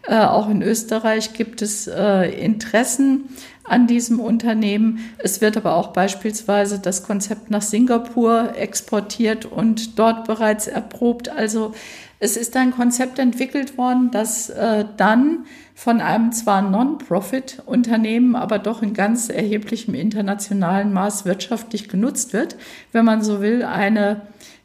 Äh, 0.08 0.20
auch 0.20 0.48
in 0.48 0.62
Österreich 0.62 1.34
gibt 1.34 1.62
es 1.62 1.88
äh, 1.88 2.30
Interessen 2.30 3.30
an 3.72 3.88
diesem 3.88 4.20
Unternehmen. 4.20 5.00
Es 5.18 5.42
wird 5.42 5.58
aber 5.58 5.76
auch 5.76 5.94
beispielsweise 5.94 6.80
das 6.80 7.04
Konzept 7.04 7.50
nach 7.50 7.62
Singapur 7.62 8.54
exportiert 8.58 9.46
und 9.46 9.98
dort 9.98 10.28
bereits 10.28 10.68
erprobt. 10.68 11.30
Also 11.30 11.74
es 12.20 12.38
ist 12.38 12.56
ein 12.58 12.72
Konzept 12.72 13.18
entwickelt 13.18 13.78
worden, 13.78 14.12
das 14.12 14.50
äh, 14.50 14.86
dann 14.98 15.46
von 15.74 16.02
einem 16.02 16.32
zwar 16.34 16.62
Non-Profit-Unternehmen, 16.62 18.36
aber 18.36 18.60
doch 18.60 18.84
in 18.84 18.94
ganz 18.94 19.30
erheblichem 19.30 19.96
internationalen 19.96 20.94
Maß 20.94 21.26
wirtschaftlich 21.26 21.90
genutzt 21.90 22.34
wird. 22.34 22.58
Wenn 22.92 23.06
man 23.06 23.24
so 23.24 23.42
will, 23.42 23.64
eine 23.64 24.22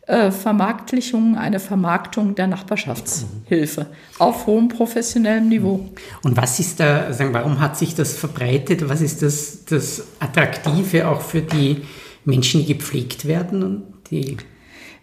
äh, 0.07 0.31
Vermarktlichung, 0.31 1.37
eine 1.37 1.59
Vermarktung 1.59 2.35
der 2.35 2.47
Nachbarschaftshilfe 2.47 3.87
auf 4.19 4.47
hohem 4.47 4.69
professionellem 4.69 5.49
Niveau. 5.49 5.89
Und 6.23 6.37
was 6.37 6.61
ist 6.61 6.79
da, 6.79 7.13
sagen, 7.13 7.35
warum 7.35 7.61
hat 7.61 7.77
sich 7.77 7.95
das 7.95 8.17
verbreitet? 8.17 8.89
Was 8.89 9.01
ist 9.01 9.23
das, 9.23 9.65
das 9.65 10.07
Attraktive 10.21 11.09
auch 11.09 11.21
für 11.21 11.43
die 11.43 11.83
Menschen, 12.25 12.65
die 12.65 12.75
gepflegt 12.75 13.27
werden 13.27 13.63
und 13.63 13.83
die 14.11 14.37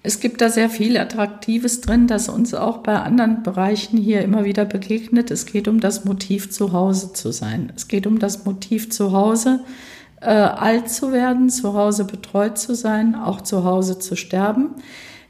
es 0.06 0.20
gibt 0.20 0.42
da 0.42 0.50
sehr 0.50 0.70
viel 0.70 0.98
Attraktives 0.98 1.80
drin, 1.80 2.08
das 2.08 2.28
uns 2.28 2.54
auch 2.54 2.80
bei 2.80 2.98
anderen 2.98 3.42
Bereichen 3.42 3.98
hier 3.98 4.22
immer 4.22 4.44
wieder 4.44 4.66
begegnet. 4.66 5.32
Es 5.32 5.46
geht 5.46 5.70
um 5.70 5.80
das 5.80 6.04
Motiv, 6.04 6.52
zu 6.52 6.74
Hause 6.74 7.14
zu 7.14 7.32
sein. 7.32 7.72
Es 7.78 7.88
geht 7.88 8.06
um 8.06 8.20
das 8.20 8.44
Motiv, 8.44 8.90
zu 8.92 9.14
Hause 9.14 9.62
äh, 10.24 10.30
alt 10.30 10.90
zu 10.90 11.12
werden, 11.12 11.50
zu 11.50 11.74
Hause 11.74 12.06
betreut 12.06 12.58
zu 12.58 12.76
sein, 12.76 13.16
auch 13.16 13.42
zu 13.42 13.64
Hause 13.64 14.00
zu 14.00 14.16
sterben. 14.16 14.72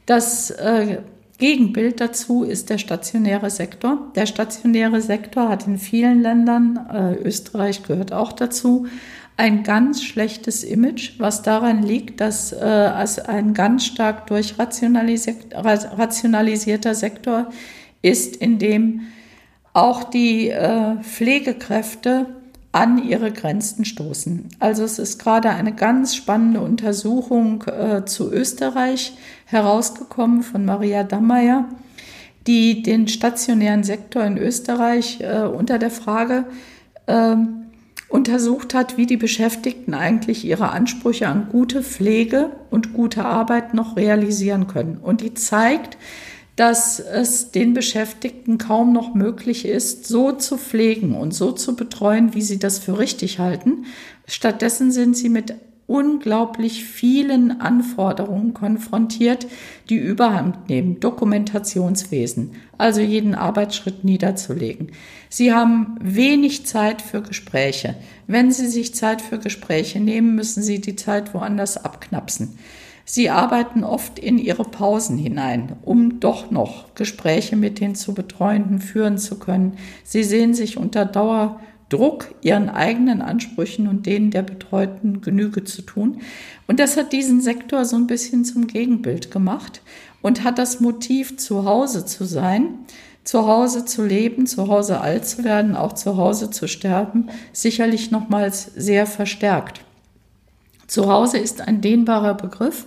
Das 0.05 0.51
äh, 0.51 0.99
Gegenbild 1.37 1.99
dazu 1.99 2.43
ist 2.43 2.69
der 2.69 2.77
stationäre 2.77 3.49
Sektor. 3.49 4.11
Der 4.15 4.25
stationäre 4.25 5.01
Sektor 5.01 5.49
hat 5.49 5.67
in 5.67 5.77
vielen 5.77 6.21
Ländern, 6.21 6.79
äh, 6.91 7.15
Österreich 7.15 7.83
gehört 7.83 8.13
auch 8.13 8.31
dazu, 8.31 8.87
ein 9.35 9.63
ganz 9.63 10.03
schlechtes 10.03 10.63
Image, 10.63 11.19
was 11.19 11.41
daran 11.41 11.81
liegt, 11.81 12.21
dass 12.21 12.53
äh, 12.53 12.91
es 13.01 13.19
ein 13.19 13.53
ganz 13.53 13.85
stark 13.85 14.27
durchrationalisierter 14.27 16.93
Sektor 16.93 17.49
ist, 18.01 18.35
in 18.35 18.59
dem 18.59 19.01
auch 19.73 20.03
die 20.03 20.49
äh, 20.49 20.97
Pflegekräfte 21.01 22.27
an 22.73 23.01
ihre 23.07 23.31
Grenzen 23.31 23.85
stoßen. 23.85 24.49
Also 24.59 24.83
es 24.83 24.99
ist 24.99 25.19
gerade 25.19 25.51
eine 25.51 25.73
ganz 25.73 26.15
spannende 26.15 26.59
Untersuchung 26.59 27.63
äh, 27.67 28.03
zu 28.05 28.31
Österreich 28.31 29.13
herausgekommen 29.45 30.41
von 30.41 30.65
Maria 30.65 31.03
Dammeyer, 31.03 31.69
die 32.47 32.81
den 32.81 33.07
stationären 33.07 33.83
Sektor 33.83 34.23
in 34.25 34.37
Österreich 34.37 35.21
äh, 35.21 35.43
unter 35.43 35.77
der 35.77 35.91
Frage 35.91 36.45
äh, 37.05 37.35
untersucht 38.09 38.73
hat, 38.73 38.97
wie 38.97 39.05
die 39.05 39.17
Beschäftigten 39.17 39.93
eigentlich 39.93 40.43
ihre 40.43 40.71
Ansprüche 40.71 41.27
an 41.27 41.49
gute 41.51 41.83
Pflege 41.83 42.49
und 42.71 42.93
gute 42.93 43.23
Arbeit 43.23 43.75
noch 43.75 43.97
realisieren 43.97 44.65
können. 44.65 44.97
Und 44.97 45.21
die 45.21 45.35
zeigt, 45.35 45.95
dass 46.55 46.99
es 46.99 47.51
den 47.51 47.73
Beschäftigten 47.73 48.57
kaum 48.57 48.93
noch 48.93 49.15
möglich 49.15 49.65
ist, 49.65 50.05
so 50.05 50.31
zu 50.31 50.57
pflegen 50.57 51.15
und 51.15 51.33
so 51.33 51.51
zu 51.51 51.75
betreuen, 51.75 52.33
wie 52.33 52.41
sie 52.43 52.59
das 52.59 52.79
für 52.79 52.99
richtig 52.99 53.39
halten. 53.39 53.85
Stattdessen 54.27 54.91
sind 54.91 55.17
sie 55.17 55.29
mit 55.29 55.55
unglaublich 55.85 56.85
vielen 56.85 57.59
Anforderungen 57.59 58.53
konfrontiert, 58.53 59.47
die 59.89 59.97
überhand 59.97 60.69
nehmen. 60.69 60.99
Dokumentationswesen, 60.99 62.53
also 62.77 63.01
jeden 63.01 63.35
Arbeitsschritt 63.35 64.03
niederzulegen. 64.03 64.91
Sie 65.29 65.53
haben 65.53 65.97
wenig 66.01 66.65
Zeit 66.65 67.01
für 67.01 67.21
Gespräche. 67.21 67.95
Wenn 68.27 68.51
Sie 68.51 68.67
sich 68.67 68.95
Zeit 68.95 69.21
für 69.21 69.39
Gespräche 69.39 69.99
nehmen, 69.99 70.35
müssen 70.35 70.63
Sie 70.63 70.79
die 70.79 70.95
Zeit 70.95 71.33
woanders 71.33 71.83
abknapsen. 71.83 72.57
Sie 73.05 73.29
arbeiten 73.29 73.83
oft 73.83 74.17
in 74.17 74.37
ihre 74.37 74.63
Pausen 74.63 75.17
hinein, 75.17 75.73
um 75.83 76.19
doch 76.19 76.51
noch 76.51 76.95
Gespräche 76.95 77.55
mit 77.55 77.79
den 77.79 77.95
zu 77.95 78.13
Betreuenden 78.13 78.79
führen 78.79 79.17
zu 79.17 79.37
können. 79.39 79.73
Sie 80.03 80.23
sehen 80.23 80.53
sich 80.53 80.77
unter 80.77 81.05
Dauer 81.05 81.59
Druck, 81.89 82.33
ihren 82.41 82.69
eigenen 82.69 83.21
Ansprüchen 83.21 83.87
und 83.87 84.05
denen 84.05 84.31
der 84.31 84.41
Betreuten 84.41 85.21
Genüge 85.21 85.63
zu 85.63 85.83
tun. 85.83 86.21
Und 86.65 86.79
das 86.79 86.97
hat 86.97 87.13
diesen 87.13 87.39
Sektor 87.39 87.85
so 87.85 87.95
ein 87.95 88.07
bisschen 88.07 88.45
zum 88.45 88.65
Gegenbild 88.67 89.29
gemacht 89.29 89.81
und 90.21 90.43
hat 90.43 90.57
das 90.57 90.79
Motiv, 90.79 91.37
zu 91.37 91.65
Hause 91.65 92.05
zu 92.05 92.25
sein, 92.25 92.79
zu 93.23 93.45
Hause 93.45 93.85
zu 93.85 94.03
leben, 94.03 94.47
zu 94.47 94.69
Hause 94.69 95.01
alt 95.01 95.27
zu 95.27 95.43
werden, 95.43 95.75
auch 95.75 95.93
zu 95.93 96.17
Hause 96.17 96.49
zu 96.49 96.67
sterben, 96.67 97.27
sicherlich 97.51 98.11
nochmals 98.11 98.71
sehr 98.75 99.05
verstärkt. 99.05 99.81
Zu 100.87 101.11
Hause 101.11 101.37
ist 101.37 101.61
ein 101.61 101.81
dehnbarer 101.81 102.33
Begriff. 102.33 102.85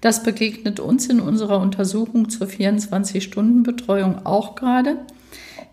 Das 0.00 0.22
begegnet 0.22 0.78
uns 0.78 1.08
in 1.08 1.20
unserer 1.20 1.60
Untersuchung 1.60 2.28
zur 2.28 2.46
24-Stunden-Betreuung 2.46 4.24
auch 4.24 4.54
gerade. 4.54 4.98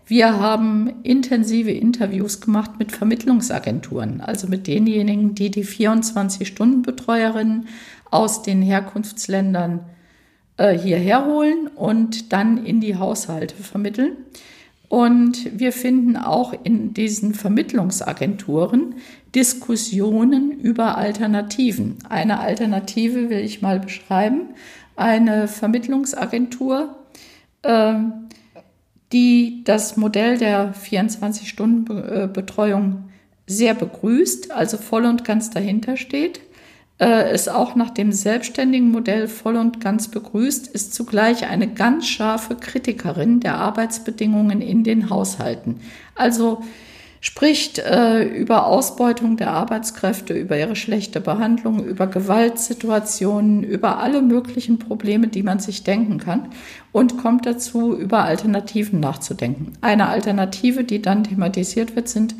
Wir 0.06 0.38
haben 0.38 1.02
intensive 1.02 1.72
Interviews 1.72 2.40
gemacht 2.40 2.78
mit 2.78 2.92
Vermittlungsagenturen, 2.92 4.20
also 4.20 4.46
mit 4.46 4.66
denjenigen, 4.66 5.34
die 5.34 5.50
die 5.50 5.64
24-Stunden-Betreuerinnen 5.64 7.68
aus 8.10 8.42
den 8.42 8.62
Herkunftsländern 8.62 9.80
äh, 10.56 10.78
hierher 10.78 11.26
holen 11.26 11.68
und 11.74 12.32
dann 12.32 12.64
in 12.64 12.80
die 12.80 12.96
Haushalte 12.96 13.56
vermitteln. 13.56 14.12
Und 14.88 15.58
wir 15.58 15.72
finden 15.72 16.16
auch 16.16 16.54
in 16.62 16.94
diesen 16.94 17.34
Vermittlungsagenturen 17.34 18.94
Diskussionen 19.34 20.52
über 20.52 20.96
Alternativen. 20.96 21.98
Eine 22.08 22.38
Alternative 22.40 23.28
will 23.28 23.40
ich 23.40 23.60
mal 23.62 23.80
beschreiben. 23.80 24.50
Eine 24.94 25.48
Vermittlungsagentur, 25.48 26.94
äh, 27.62 27.94
die 29.12 29.62
das 29.64 29.96
Modell 29.96 30.38
der 30.38 30.72
24-Stunden-Betreuung 30.74 33.06
sehr 33.46 33.74
begrüßt, 33.74 34.50
also 34.50 34.76
voll 34.76 35.04
und 35.04 35.24
ganz 35.24 35.50
dahinter 35.50 35.96
steht, 35.96 36.40
äh, 36.98 37.30
es 37.30 37.48
auch 37.48 37.74
nach 37.74 37.90
dem 37.90 38.12
selbstständigen 38.12 38.90
Modell 38.90 39.28
voll 39.28 39.56
und 39.56 39.80
ganz 39.80 40.08
begrüßt, 40.08 40.68
ist 40.68 40.94
zugleich 40.94 41.46
eine 41.46 41.68
ganz 41.68 42.06
scharfe 42.06 42.56
Kritikerin 42.56 43.40
der 43.40 43.56
Arbeitsbedingungen 43.56 44.60
in 44.60 44.82
den 44.82 45.10
Haushalten. 45.10 45.80
Also 46.14 46.62
spricht 47.20 47.78
äh, 47.80 48.22
über 48.22 48.66
Ausbeutung 48.66 49.36
der 49.36 49.50
Arbeitskräfte, 49.50 50.32
über 50.32 50.58
ihre 50.58 50.76
schlechte 50.76 51.20
Behandlung, 51.20 51.84
über 51.84 52.06
Gewaltsituationen, 52.06 53.62
über 53.62 53.98
alle 53.98 54.22
möglichen 54.22 54.78
Probleme, 54.78 55.28
die 55.28 55.42
man 55.42 55.58
sich 55.58 55.82
denken 55.82 56.18
kann 56.18 56.50
und 56.92 57.18
kommt 57.18 57.44
dazu, 57.44 57.96
über 57.96 58.22
Alternativen 58.24 59.00
nachzudenken. 59.00 59.72
Eine 59.80 60.06
Alternative, 60.06 60.84
die 60.84 61.02
dann 61.02 61.24
thematisiert 61.24 61.96
wird, 61.96 62.08
sind 62.08 62.34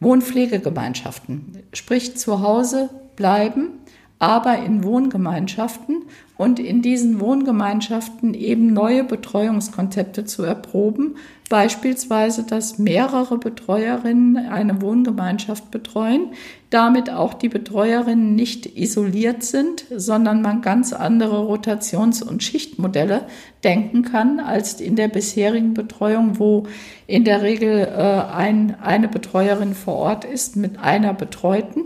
Wohnpflegegemeinschaften. 0.00 1.62
Sprich, 1.72 2.16
zu 2.16 2.42
Hause 2.42 2.90
bleiben, 3.16 3.80
aber 4.18 4.58
in 4.58 4.82
Wohngemeinschaften 4.82 6.04
und 6.38 6.58
in 6.58 6.82
diesen 6.82 7.20
Wohngemeinschaften 7.20 8.34
eben 8.34 8.72
neue 8.72 9.04
Betreuungskonzepte 9.04 10.24
zu 10.24 10.42
erproben. 10.42 11.16
Beispielsweise, 11.48 12.42
dass 12.42 12.78
mehrere 12.78 13.38
Betreuerinnen 13.38 14.36
eine 14.36 14.82
Wohngemeinschaft 14.82 15.70
betreuen, 15.70 16.32
damit 16.70 17.08
auch 17.08 17.34
die 17.34 17.48
Betreuerinnen 17.48 18.34
nicht 18.34 18.76
isoliert 18.76 19.44
sind, 19.44 19.84
sondern 19.94 20.42
man 20.42 20.60
ganz 20.60 20.92
andere 20.92 21.38
Rotations- 21.46 22.22
und 22.22 22.42
Schichtmodelle 22.42 23.26
denken 23.62 24.02
kann 24.02 24.40
als 24.40 24.80
in 24.80 24.96
der 24.96 25.08
bisherigen 25.08 25.72
Betreuung, 25.72 26.38
wo 26.38 26.64
in 27.06 27.24
der 27.24 27.42
Regel 27.42 27.86
äh, 27.86 28.34
ein, 28.34 28.76
eine 28.82 29.08
Betreuerin 29.08 29.74
vor 29.74 29.94
Ort 29.94 30.24
ist 30.24 30.56
mit 30.56 30.78
einer 30.78 31.14
Betreuten. 31.14 31.84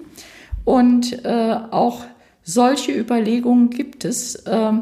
Und 0.64 1.24
äh, 1.24 1.56
auch 1.70 2.04
solche 2.52 2.92
Überlegungen 2.92 3.70
gibt 3.70 4.04
es 4.04 4.34
äh, 4.34 4.72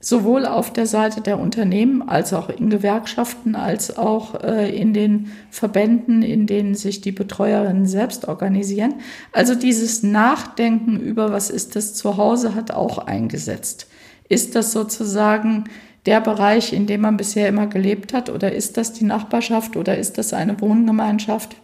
sowohl 0.00 0.46
auf 0.46 0.72
der 0.72 0.86
Seite 0.86 1.20
der 1.20 1.40
Unternehmen 1.40 2.06
als 2.06 2.32
auch 2.32 2.48
in 2.48 2.70
Gewerkschaften, 2.70 3.54
als 3.54 3.96
auch 3.96 4.42
äh, 4.42 4.76
in 4.76 4.92
den 4.92 5.32
Verbänden, 5.50 6.22
in 6.22 6.46
denen 6.46 6.74
sich 6.74 7.00
die 7.00 7.12
Betreuerinnen 7.12 7.86
selbst 7.86 8.28
organisieren. 8.28 8.94
Also 9.32 9.54
dieses 9.54 10.02
Nachdenken 10.02 11.00
über, 11.00 11.32
was 11.32 11.50
ist 11.50 11.74
das 11.74 11.94
zu 11.94 12.18
Hause, 12.18 12.54
hat 12.54 12.70
auch 12.70 12.98
eingesetzt. 12.98 13.88
Ist 14.28 14.54
das 14.54 14.72
sozusagen 14.72 15.64
der 16.04 16.20
Bereich, 16.20 16.72
in 16.72 16.86
dem 16.86 17.00
man 17.00 17.16
bisher 17.16 17.48
immer 17.48 17.66
gelebt 17.66 18.12
hat, 18.12 18.30
oder 18.30 18.52
ist 18.52 18.76
das 18.76 18.92
die 18.92 19.04
Nachbarschaft 19.04 19.76
oder 19.76 19.96
ist 19.96 20.18
das 20.18 20.32
eine 20.32 20.60
Wohngemeinschaft? 20.60 21.56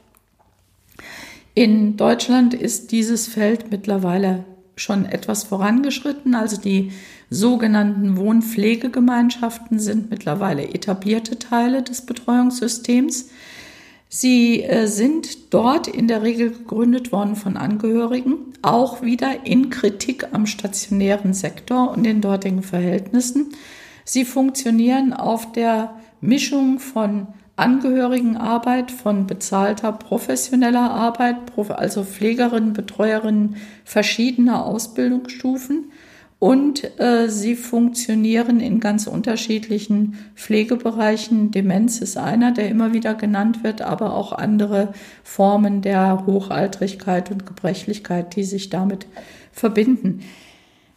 In 1.55 1.97
Deutschland 1.97 2.55
ist 2.55 2.91
dieses 2.93 3.29
Feld 3.29 3.71
mittlerweile 3.71 4.45
schon 4.77 5.05
etwas 5.05 5.45
vorangeschritten. 5.45 6.35
Also 6.35 6.57
die 6.61 6.93
sogenannten 7.31 8.17
Wohnpflegegemeinschaften 8.17 9.79
sind 9.79 10.11
mittlerweile 10.11 10.69
etablierte 10.75 11.39
Teile 11.39 11.83
des 11.83 12.07
Betreuungssystems. 12.07 13.31
Sie 14.09 14.63
äh, 14.63 14.87
sind 14.89 15.55
dort 15.55 15.89
in 15.89 16.07
der 16.07 16.23
Regel 16.23 16.51
gegründet 16.51 17.13
worden 17.13 17.35
von 17.35 17.57
Angehörigen, 17.57 18.53
auch 18.61 19.01
wieder 19.01 19.47
in 19.47 19.71
Kritik 19.71 20.29
am 20.33 20.47
stationären 20.47 21.33
Sektor 21.33 21.91
und 21.91 22.05
den 22.05 22.21
dortigen 22.21 22.63
Verhältnissen. 22.63 23.55
Sie 24.05 24.25
funktionieren 24.25 25.15
auf 25.15 25.53
der 25.53 25.95
Mischung 26.21 26.79
von 26.79 27.29
Angehörigenarbeit, 27.63 28.91
von 28.91 29.29
bezahlter 29.29 29.93
professioneller 29.93 30.91
Arbeit, 30.91 31.37
also 31.71 32.03
Pflegerinnen, 32.03 32.73
Betreuerinnen 32.73 33.57
verschiedener 33.85 34.67
Ausbildungsstufen. 34.67 35.93
Und 36.41 36.99
äh, 36.99 37.29
sie 37.29 37.55
funktionieren 37.55 38.59
in 38.59 38.81
ganz 38.81 39.07
unterschiedlichen 39.07 40.19
Pflegebereichen. 40.35 41.53
Demenz 41.53 42.01
ist 42.01 42.17
einer, 42.17 42.51
der 42.51 42.69
immer 42.69 42.93
wieder 42.93 43.15
genannt 43.15 43.63
wird, 43.63 43.81
aber 43.81 44.17
auch 44.17 44.33
andere 44.33 44.93
Formen 45.23 45.83
der 45.83 46.27
Hochaltrigkeit 46.27 47.31
und 47.31 47.47
Gebrechlichkeit, 47.47 48.35
die 48.35 48.43
sich 48.43 48.71
damit 48.71 49.07
verbinden. 49.53 50.25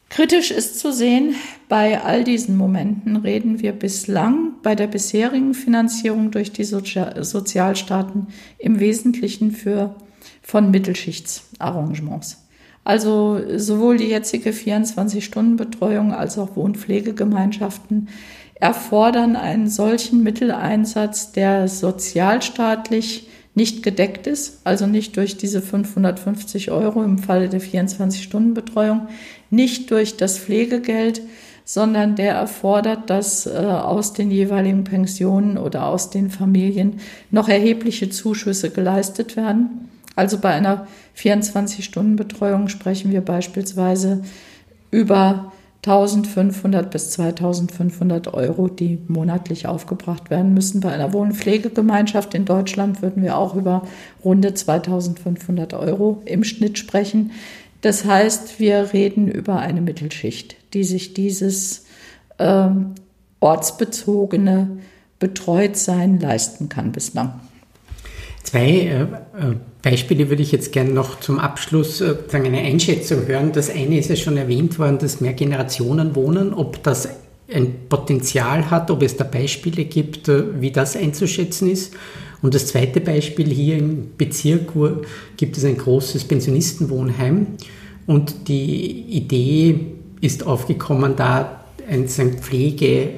Kritisch 0.09 0.51
ist 0.51 0.79
zu 0.79 0.93
sehen, 0.93 1.35
bei 1.67 2.01
all 2.01 2.23
diesen 2.23 2.57
Momenten 2.57 3.17
reden 3.17 3.59
wir 3.61 3.73
bislang 3.73 4.53
bei 4.61 4.75
der 4.75 4.87
bisherigen 4.87 5.53
Finanzierung 5.53 6.31
durch 6.31 6.51
die 6.51 6.63
Sozialstaaten 6.63 8.27
im 8.59 8.79
Wesentlichen 8.79 9.51
für, 9.51 9.95
von 10.41 10.71
Mittelschichtsarrangements. 10.71 12.45
Also 12.83 13.41
sowohl 13.57 13.97
die 13.97 14.05
jetzige 14.09 14.51
24-Stunden-Betreuung 14.51 16.13
als 16.13 16.37
auch 16.37 16.55
Wohnpflegegemeinschaften 16.55 18.09
erfordern 18.53 19.35
einen 19.35 19.67
solchen 19.67 20.21
Mitteleinsatz, 20.21 21.31
der 21.31 21.67
sozialstaatlich 21.67 23.27
nicht 23.55 23.83
gedeckt 23.83 24.27
ist, 24.27 24.59
also 24.65 24.85
nicht 24.85 25.17
durch 25.17 25.37
diese 25.37 25.61
550 25.61 26.71
Euro 26.71 27.03
im 27.03 27.17
Falle 27.17 27.49
der 27.49 27.61
24-Stunden-Betreuung, 27.61 29.07
nicht 29.55 29.91
durch 29.91 30.17
das 30.17 30.37
Pflegegeld, 30.37 31.21
sondern 31.63 32.15
der 32.15 32.35
erfordert, 32.35 33.09
dass 33.09 33.47
äh, 33.47 33.49
aus 33.49 34.13
den 34.13 34.29
jeweiligen 34.29 34.83
Pensionen 34.83 35.57
oder 35.57 35.87
aus 35.87 36.11
den 36.11 36.29
Familien 36.29 36.99
noch 37.31 37.49
erhebliche 37.49 38.09
Zuschüsse 38.09 38.69
geleistet 38.69 39.35
werden. 39.35 39.89
Also 40.15 40.37
bei 40.37 40.49
einer 40.49 40.87
24-Stunden-Betreuung 41.17 42.69
sprechen 42.69 43.11
wir 43.11 43.21
beispielsweise 43.21 44.21
über 44.91 45.51
1500 45.85 46.89
bis 46.89 47.11
2500 47.11 48.33
Euro, 48.33 48.67
die 48.67 48.97
monatlich 49.07 49.67
aufgebracht 49.67 50.31
werden 50.31 50.53
müssen. 50.53 50.81
Bei 50.81 50.91
einer 50.91 51.13
Wohnpflegegemeinschaft 51.13 52.33
in 52.33 52.45
Deutschland 52.45 53.03
würden 53.03 53.21
wir 53.21 53.37
auch 53.37 53.55
über 53.55 53.83
runde 54.23 54.53
2500 54.53 55.75
Euro 55.75 56.23
im 56.25 56.43
Schnitt 56.43 56.79
sprechen. 56.79 57.31
Das 57.85 58.03
heißt, 58.03 58.59
wir 58.59 58.93
reden 58.93 59.27
über 59.27 59.59
eine 59.59 59.79
Mittelschicht, 59.79 60.55
die 60.73 60.83
sich 60.83 61.13
dieses 61.13 61.85
äh, 62.39 62.65
ortsbezogene 63.39 64.79
Betreutsein 65.19 66.19
leisten 66.19 66.67
kann 66.67 66.93
bislang. 66.93 67.41
Zwei 68.41 68.69
äh, 68.69 69.01
äh, 69.01 69.05
Beispiele 69.83 70.31
würde 70.31 70.41
ich 70.41 70.51
jetzt 70.51 70.71
gerne 70.71 70.93
noch 70.93 71.19
zum 71.19 71.37
Abschluss 71.37 72.01
äh, 72.01 72.15
eine 72.33 72.57
Einschätzung 72.57 73.27
hören. 73.27 73.51
Das 73.51 73.69
eine 73.69 73.99
ist 73.99 74.09
ja 74.09 74.15
schon 74.15 74.37
erwähnt 74.37 74.79
worden, 74.79 74.97
das 74.97 75.21
Mehrgenerationenwohnen, 75.21 76.55
ob 76.55 76.81
das 76.81 77.07
ein 77.53 77.87
Potenzial 77.87 78.71
hat, 78.71 78.89
ob 78.89 79.03
es 79.03 79.15
da 79.15 79.25
Beispiele 79.25 79.85
gibt, 79.85 80.27
äh, 80.27 80.59
wie 80.59 80.71
das 80.71 80.95
einzuschätzen 80.95 81.69
ist. 81.69 81.93
Und 82.45 82.53
das 82.53 82.67
zweite 82.67 83.01
Beispiel 83.01 83.49
hier 83.49 83.75
im 83.79 84.09
Bezirk 84.19 84.71
gibt 85.35 85.57
es 85.57 85.65
ein 85.65 85.77
großes 85.77 86.25
Pensionistenwohnheim. 86.25 87.47
Und 88.05 88.49
die 88.49 89.01
Idee 89.01 89.79
ist 90.21 90.45
aufgekommen, 90.45 91.15
da 91.15 91.65
ein 91.89 92.07
Pflege 92.07 93.13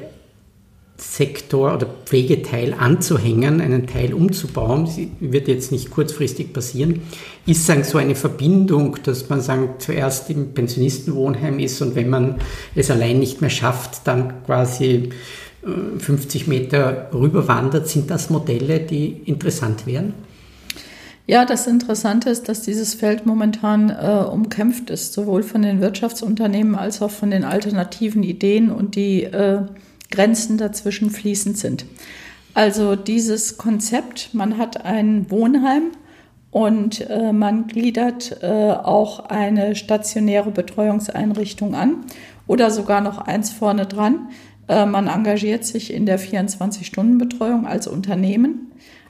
Sektor 0.95 1.73
oder 1.75 1.87
Pflegeteil 2.05 2.73
anzuhängen, 2.73 3.59
einen 3.59 3.85
Teil 3.85 4.13
umzubauen, 4.13 4.87
Sie 4.87 5.11
wird 5.19 5.49
jetzt 5.49 5.73
nicht 5.73 5.91
kurzfristig 5.91 6.53
passieren, 6.53 7.01
ist 7.45 7.65
sagen, 7.65 7.83
so 7.83 7.97
eine 7.97 8.15
Verbindung, 8.15 8.97
dass 9.03 9.29
man 9.29 9.41
sagen, 9.41 9.71
zuerst 9.77 10.29
im 10.29 10.53
Pensionistenwohnheim 10.53 11.59
ist 11.59 11.81
und 11.81 11.95
wenn 11.95 12.09
man 12.09 12.39
es 12.75 12.89
allein 12.89 13.19
nicht 13.19 13.41
mehr 13.41 13.49
schafft, 13.49 14.07
dann 14.07 14.43
quasi 14.45 15.09
50 15.99 16.45
äh, 16.45 16.49
Meter 16.49 17.09
rüber 17.13 17.47
wandert. 17.47 17.87
Sind 17.87 18.09
das 18.09 18.29
Modelle, 18.29 18.79
die 18.79 19.07
interessant 19.25 19.85
wären? 19.85 20.13
Ja, 21.29 21.43
das 21.43 21.67
Interessante 21.67 22.29
ist, 22.29 22.47
dass 22.47 22.61
dieses 22.61 22.93
Feld 22.93 23.25
momentan 23.25 23.89
äh, 23.89 24.23
umkämpft 24.31 24.89
ist, 24.89 25.11
sowohl 25.11 25.43
von 25.43 25.61
den 25.61 25.81
Wirtschaftsunternehmen 25.81 26.75
als 26.75 27.01
auch 27.01 27.11
von 27.11 27.31
den 27.31 27.43
alternativen 27.43 28.23
Ideen 28.23 28.71
und 28.71 28.95
die 28.95 29.23
äh, 29.23 29.63
Grenzen 30.09 30.57
dazwischen 30.57 31.09
fließend 31.09 31.57
sind. 31.57 31.85
Also 32.53 32.95
dieses 32.95 33.57
Konzept, 33.57 34.33
man 34.33 34.57
hat 34.57 34.85
ein 34.85 35.29
Wohnheim 35.29 35.91
und 36.49 37.07
äh, 37.09 37.33
man 37.33 37.67
gliedert 37.67 38.41
äh, 38.41 38.71
auch 38.71 39.25
eine 39.29 39.75
stationäre 39.75 40.51
Betreuungseinrichtung 40.51 41.75
an 41.75 42.05
oder 42.47 42.71
sogar 42.71 43.01
noch 43.01 43.19
eins 43.19 43.51
vorne 43.51 43.85
dran. 43.85 44.29
Äh, 44.67 44.85
man 44.85 45.07
engagiert 45.07 45.65
sich 45.65 45.93
in 45.93 46.05
der 46.05 46.19
24-Stunden-Betreuung 46.19 47.67
als 47.67 47.87
Unternehmen 47.87 48.67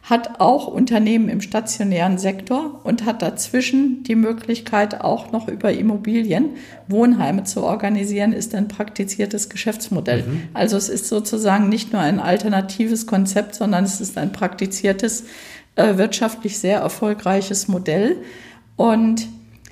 hat 0.10 0.40
auch 0.40 0.68
Unternehmen 0.68 1.28
im 1.28 1.42
stationären 1.42 2.18
Sektor 2.18 2.80
und 2.86 3.06
hat 3.06 3.22
dazwischen 3.22 4.04
die 4.04 4.16
Möglichkeit, 4.16 5.02
auch 5.02 5.34
noch 5.34 5.50
über 5.50 5.74
Immobilien 5.74 6.52
Wohnheime 6.88 7.44
zu 7.44 7.64
organisieren, 7.64 8.32
ist 8.32 8.56
ein 8.56 8.70
praktiziertes 8.70 9.50
Geschäftsmodell. 9.50 10.24
Mhm. 10.24 10.44
Also 10.54 10.78
es 10.78 10.88
ist 10.88 11.08
sozusagen 11.08 11.68
nicht 11.68 11.92
nur 11.92 12.02
ein 12.02 12.20
alternatives 12.20 13.06
Konzept, 13.06 13.56
sondern 13.56 13.84
es 13.84 14.00
ist 14.00 14.18
ein 14.18 14.32
praktiziertes, 14.32 15.26
äh, 15.76 15.98
wirtschaftlich 15.98 16.58
sehr 16.58 16.80
erfolgreiches 16.80 17.68
Modell. 17.68 18.16
Und 18.78 19.28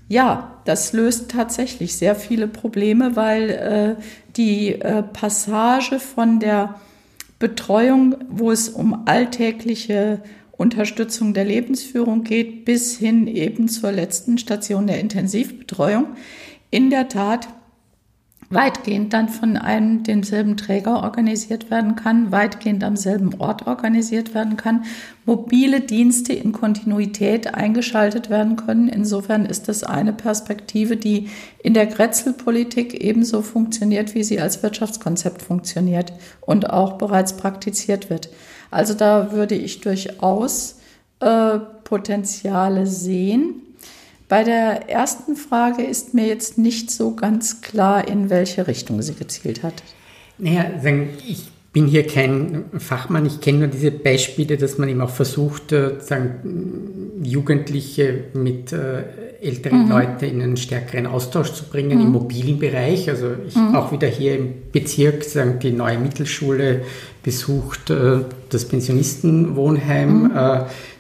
ja, 0.08 0.62
das 0.66 0.94
löst 0.94 1.32
tatsächlich 1.32 1.96
sehr 1.96 2.16
viele 2.16 2.48
Probleme, 2.48 3.16
weil 3.16 3.50
äh, 3.50 4.04
die 4.38 4.74
äh, 4.74 5.02
Passage 5.02 6.00
von 6.00 6.40
der 6.40 6.76
Betreuung, 7.40 8.16
wo 8.30 8.52
es 8.52 8.70
um 8.70 9.08
alltägliche 9.08 10.22
Unterstützung 10.52 11.34
der 11.34 11.46
Lebensführung 11.46 12.24
geht, 12.24 12.66
bis 12.66 12.98
hin 12.98 13.28
eben 13.28 13.68
zur 13.68 13.92
letzten 13.92 14.38
Station 14.38 14.88
der 14.88 15.00
Intensivbetreuung, 15.00 16.08
in 16.72 16.90
der 16.90 17.10
Tat 17.10 17.48
weitgehend 18.50 19.14
dann 19.14 19.30
von 19.30 19.58
einem 19.58 20.04
demselben 20.04 20.58
Träger 20.58 21.04
organisiert 21.04 21.72
werden 21.72 21.96
kann, 21.96 22.32
weitgehend 22.32 22.84
am 22.84 22.96
selben 22.96 23.34
Ort 23.40 23.66
organisiert 23.68 24.34
werden 24.34 24.56
kann, 24.58 24.86
mobile 25.26 25.82
Dienste 25.82 26.34
in 26.34 26.52
Kontinuität 26.52 27.54
eingeschaltet 27.54 28.30
werden 28.30 28.56
können. 28.56 28.88
Insofern 28.88 29.46
ist 29.46 29.68
das 29.68 29.84
eine 29.84 30.14
Perspektive, 30.14 30.98
die 30.98 31.30
in 31.64 31.74
der 31.74 31.88
Grätzelpolitik 31.88 32.94
ebenso 32.94 33.42
funktioniert, 33.42 34.14
wie 34.14 34.24
sie 34.24 34.40
als 34.40 34.62
Wirtschaftskonzept 34.62 35.42
funktioniert 35.42 36.14
und 36.42 36.70
auch 36.70 36.94
bereits 36.94 37.38
praktiziert 37.38 38.10
wird. 38.10 38.30
Also 38.70 38.94
da 38.94 39.32
würde 39.32 39.56
ich 39.56 39.82
durchaus 39.82 40.80
äh, 41.20 41.60
Potenziale 41.84 42.88
sehen. 42.88 43.62
Bei 44.28 44.44
der 44.44 44.90
ersten 44.90 45.36
Frage 45.36 45.84
ist 45.84 46.14
mir 46.14 46.26
jetzt 46.26 46.58
nicht 46.58 46.90
so 46.90 47.16
ganz 47.16 47.62
klar, 47.62 48.08
in 48.08 48.30
welche 48.30 48.68
Richtung 48.68 49.02
sie 49.02 49.14
gezielt 49.14 49.62
hat. 49.62 49.84
Naja, 50.38 50.66
ich 51.28 51.52
bin 51.76 51.88
hier 51.88 52.08
kein 52.08 52.66
Fachmann, 52.78 53.26
ich 53.26 53.42
kenne 53.42 53.60
nur 53.60 53.68
diese 53.68 53.92
Beispiele, 53.92 54.56
dass 54.56 54.78
man 54.78 54.88
eben 54.88 55.02
auch 55.02 55.10
versucht, 55.10 55.74
äh, 55.74 56.00
sagen, 56.00 57.20
Jugendliche 57.22 58.26
mit 58.34 58.72
äh, 58.72 59.04
älteren 59.42 59.84
mhm. 59.84 59.90
Leuten 59.90 60.26
in 60.26 60.42
einen 60.42 60.58
stärkeren 60.58 61.06
Austausch 61.06 61.52
zu 61.52 61.66
bringen 61.66 62.00
mhm. 62.00 62.06
im 62.06 62.12
mobilen 62.14 62.60
Bereich. 62.60 63.10
Also 63.10 63.32
ich 63.46 63.56
mhm. 63.56 63.76
auch 63.76 63.92
wieder 63.92 64.08
hier 64.08 64.38
im 64.38 64.54
Bezirk 64.72 65.26
sagen, 65.26 65.60
die 65.60 65.72
neue 65.72 66.00
Mittelschule 66.00 66.84
besucht, 67.24 67.90
äh, 67.90 68.20
das 68.50 68.66
Pensionistenwohnheim. 68.66 70.24
Mhm. 70.24 70.32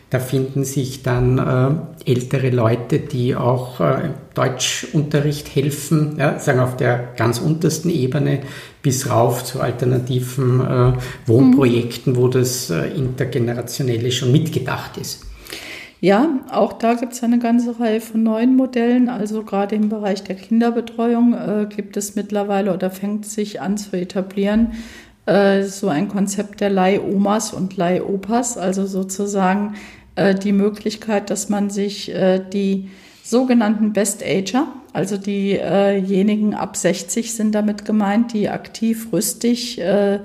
Da 0.09 0.19
finden 0.19 0.63
sich 0.63 1.01
dann 1.03 1.37
äh, 1.39 2.09
ältere 2.09 2.51
Leute, 2.51 2.99
die 2.99 3.35
auch 3.35 3.79
äh, 3.79 4.09
Deutschunterricht 4.35 5.55
helfen, 5.55 6.17
ja, 6.19 6.39
sagen 6.39 6.59
auf 6.59 6.77
der 6.77 7.13
ganz 7.17 7.39
untersten 7.39 7.89
Ebene 7.89 8.41
bis 8.81 9.09
rauf 9.09 9.43
zu 9.43 9.61
alternativen 9.61 10.61
äh, 10.61 10.93
Wohnprojekten, 11.25 12.13
mhm. 12.13 12.17
wo 12.17 12.27
das 12.27 12.69
äh, 12.69 12.87
Intergenerationelle 12.89 14.11
schon 14.11 14.31
mitgedacht 14.31 14.97
ist. 14.97 15.25
Ja, 16.01 16.39
auch 16.51 16.73
da 16.73 16.93
gibt 16.93 17.13
es 17.13 17.23
eine 17.23 17.39
ganze 17.39 17.79
Reihe 17.79 17.99
von 17.99 18.21
neuen 18.21 18.55
Modellen. 18.55 19.09
Also 19.09 19.41
gerade 19.41 19.73
im 19.73 19.89
Bereich 19.89 20.23
der 20.23 20.35
Kinderbetreuung 20.35 21.33
äh, 21.33 21.67
gibt 21.73 21.97
es 21.97 22.15
mittlerweile 22.15 22.73
oder 22.73 22.91
fängt 22.91 23.25
sich 23.25 23.59
an 23.59 23.77
zu 23.77 23.97
etablieren 23.97 24.73
äh, 25.25 25.63
so 25.63 25.89
ein 25.89 26.07
Konzept 26.07 26.61
der 26.61 26.69
Leihomas 26.69 27.53
und 27.53 27.77
Leihopas, 27.77 28.57
also 28.57 28.85
sozusagen 28.85 29.75
äh, 30.15 30.35
die 30.35 30.51
Möglichkeit, 30.51 31.29
dass 31.29 31.49
man 31.49 31.69
sich 31.69 32.13
äh, 32.13 32.39
die 32.39 32.89
sogenannten 33.23 33.93
Best 33.93 34.23
Ager, 34.23 34.67
also 34.93 35.17
diejenigen 35.17 36.53
ab 36.53 36.77
60 36.77 37.33
sind 37.33 37.53
damit 37.53 37.85
gemeint, 37.85 38.33
die 38.33 38.49
aktiv 38.49 39.07
rüstig 39.11 39.81
äh, 39.81 40.19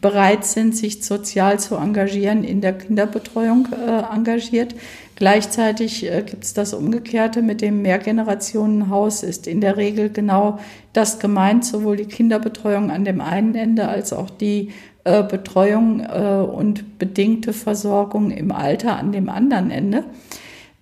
bereit 0.00 0.44
sind, 0.44 0.76
sich 0.76 1.04
sozial 1.04 1.58
zu 1.58 1.76
engagieren, 1.76 2.44
in 2.44 2.60
der 2.60 2.76
Kinderbetreuung 2.76 3.68
äh, 3.72 4.14
engagiert. 4.14 4.74
Gleichzeitig 5.16 6.10
äh, 6.10 6.22
gibt 6.22 6.44
es 6.44 6.54
das 6.54 6.74
Umgekehrte 6.74 7.42
mit 7.42 7.62
dem 7.62 7.82
Mehrgenerationenhaus, 7.82 9.22
ist 9.22 9.46
in 9.46 9.60
der 9.60 9.76
Regel 9.76 10.10
genau 10.10 10.58
das 10.92 11.18
gemeint, 11.18 11.64
sowohl 11.64 11.96
die 11.96 12.04
Kinderbetreuung 12.04 12.90
an 12.90 13.04
dem 13.04 13.20
einen 13.20 13.54
Ende 13.54 13.88
als 13.88 14.12
auch 14.12 14.30
die 14.30 14.72
äh, 15.04 15.22
Betreuung 15.22 16.00
äh, 16.00 16.44
und 16.44 16.98
bedingte 16.98 17.52
Versorgung 17.52 18.30
im 18.30 18.52
Alter 18.52 18.98
an 18.98 19.12
dem 19.12 19.30
anderen 19.30 19.70
Ende. 19.70 20.04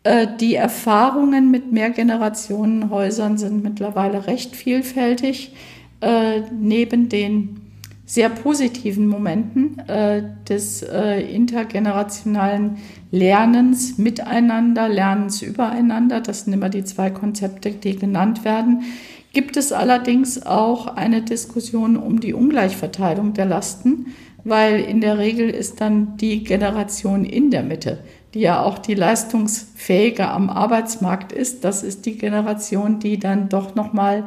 Äh, 0.03 0.27
die 0.41 0.57
Erfahrungen 0.57 1.53
mit 1.53 1.71
Mehrgenerationenhäusern 1.71 3.39
sind 3.39 3.63
mittlerweile 3.63 4.27
recht 4.27 4.57
vielfältig. 4.57 5.53
Neben 6.61 7.09
den 7.09 7.64
sehr 8.07 8.29
positiven 8.29 9.07
Momenten 9.07 9.81
des 10.49 10.83
intergenerationalen 10.83 12.77
Lernens 13.11 13.97
miteinander, 13.99 14.89
Lernens 14.89 15.41
übereinander, 15.41 16.21
das 16.21 16.45
sind 16.45 16.53
immer 16.53 16.69
die 16.69 16.85
zwei 16.85 17.11
Konzepte, 17.11 17.71
die 17.71 17.97
genannt 17.97 18.45
werden, 18.45 18.83
gibt 19.33 19.57
es 19.57 19.73
allerdings 19.73 20.45
auch 20.45 20.87
eine 20.87 21.23
Diskussion 21.23 21.97
um 21.97 22.21
die 22.21 22.35
Ungleichverteilung 22.35 23.33
der 23.33 23.47
Lasten, 23.47 24.15
weil 24.45 24.81
in 24.81 25.01
der 25.01 25.19
Regel 25.19 25.49
ist 25.49 25.81
dann 25.81 26.17
die 26.19 26.45
Generation 26.45 27.25
in 27.25 27.51
der 27.51 27.63
Mitte, 27.63 28.01
die 28.35 28.41
ja 28.41 28.63
auch 28.63 28.79
die 28.79 28.95
leistungsfähige 28.95 30.29
am 30.29 30.51
Arbeitsmarkt 30.51 31.33
ist, 31.33 31.65
das 31.65 31.83
ist 31.83 32.05
die 32.05 32.19
Generation, 32.19 32.99
die 32.99 33.19
dann 33.19 33.49
doch 33.49 33.75
noch 33.75 33.93
mal 33.93 34.25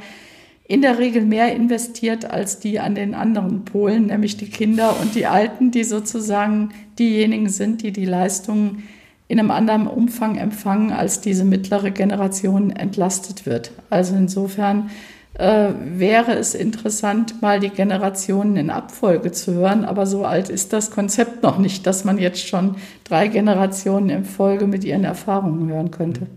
in 0.67 0.82
der 0.82 0.99
Regel 0.99 1.25
mehr 1.25 1.56
investiert 1.56 2.30
als 2.30 2.60
die 2.60 2.80
an 2.80 2.93
den 2.93 3.15
anderen 3.15 3.63
Polen, 3.63 4.08
nämlich 4.08 4.36
die 4.36 4.49
Kinder 4.49 4.99
und 5.01 5.15
die 5.15 5.25
Alten, 5.25 5.71
die 5.71 5.86
sozusagen 5.86 6.69
diejenigen 6.99 7.49
sind, 7.49 7.84
die 7.84 7.93
die 7.93 8.06
Leistungen 8.06 8.84
in 9.30 9.39
einem 9.39 9.51
anderen 9.51 9.88
Umfang 9.88 10.38
empfangen, 10.38 10.91
als 10.91 11.21
diese 11.21 11.45
mittlere 11.45 11.91
Generation 11.91 12.71
entlastet 12.71 13.45
wird. 13.45 13.71
Also 13.89 14.15
insofern 14.15 14.89
äh, 15.36 15.69
wäre 15.95 16.34
es 16.34 16.53
interessant, 16.53 17.41
mal 17.41 17.60
die 17.60 17.69
Generationen 17.69 18.58
in 18.58 18.69
Abfolge 18.69 19.32
zu 19.32 19.53
hören, 19.53 19.86
aber 19.86 20.06
so 20.06 20.25
alt 20.25 20.49
ist 20.49 20.73
das 20.73 20.91
Konzept 20.91 21.43
noch 21.43 21.60
nicht, 21.60 21.86
dass 21.86 22.03
man 22.03 22.17
jetzt 22.17 22.45
schon 22.45 22.75
drei 23.06 23.27
Generationen 23.27 24.10
in 24.10 24.25
Folge 24.25 24.67
mit 24.67 24.84
ihren 24.84 25.03
Erfahrungen 25.03 25.69
hören 25.69 25.91
könnte. 25.91 26.27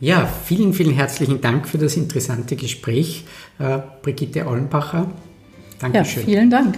Ja, 0.00 0.26
vielen, 0.26 0.74
vielen 0.74 0.94
herzlichen 0.94 1.40
Dank 1.40 1.66
für 1.68 1.78
das 1.78 1.96
interessante 1.96 2.56
Gespräch, 2.56 3.24
äh, 3.58 3.78
Brigitte 4.02 4.46
Ollenbacher. 4.46 5.10
Dankeschön. 5.78 6.22
Ja, 6.22 6.26
vielen 6.26 6.50
Dank. 6.50 6.76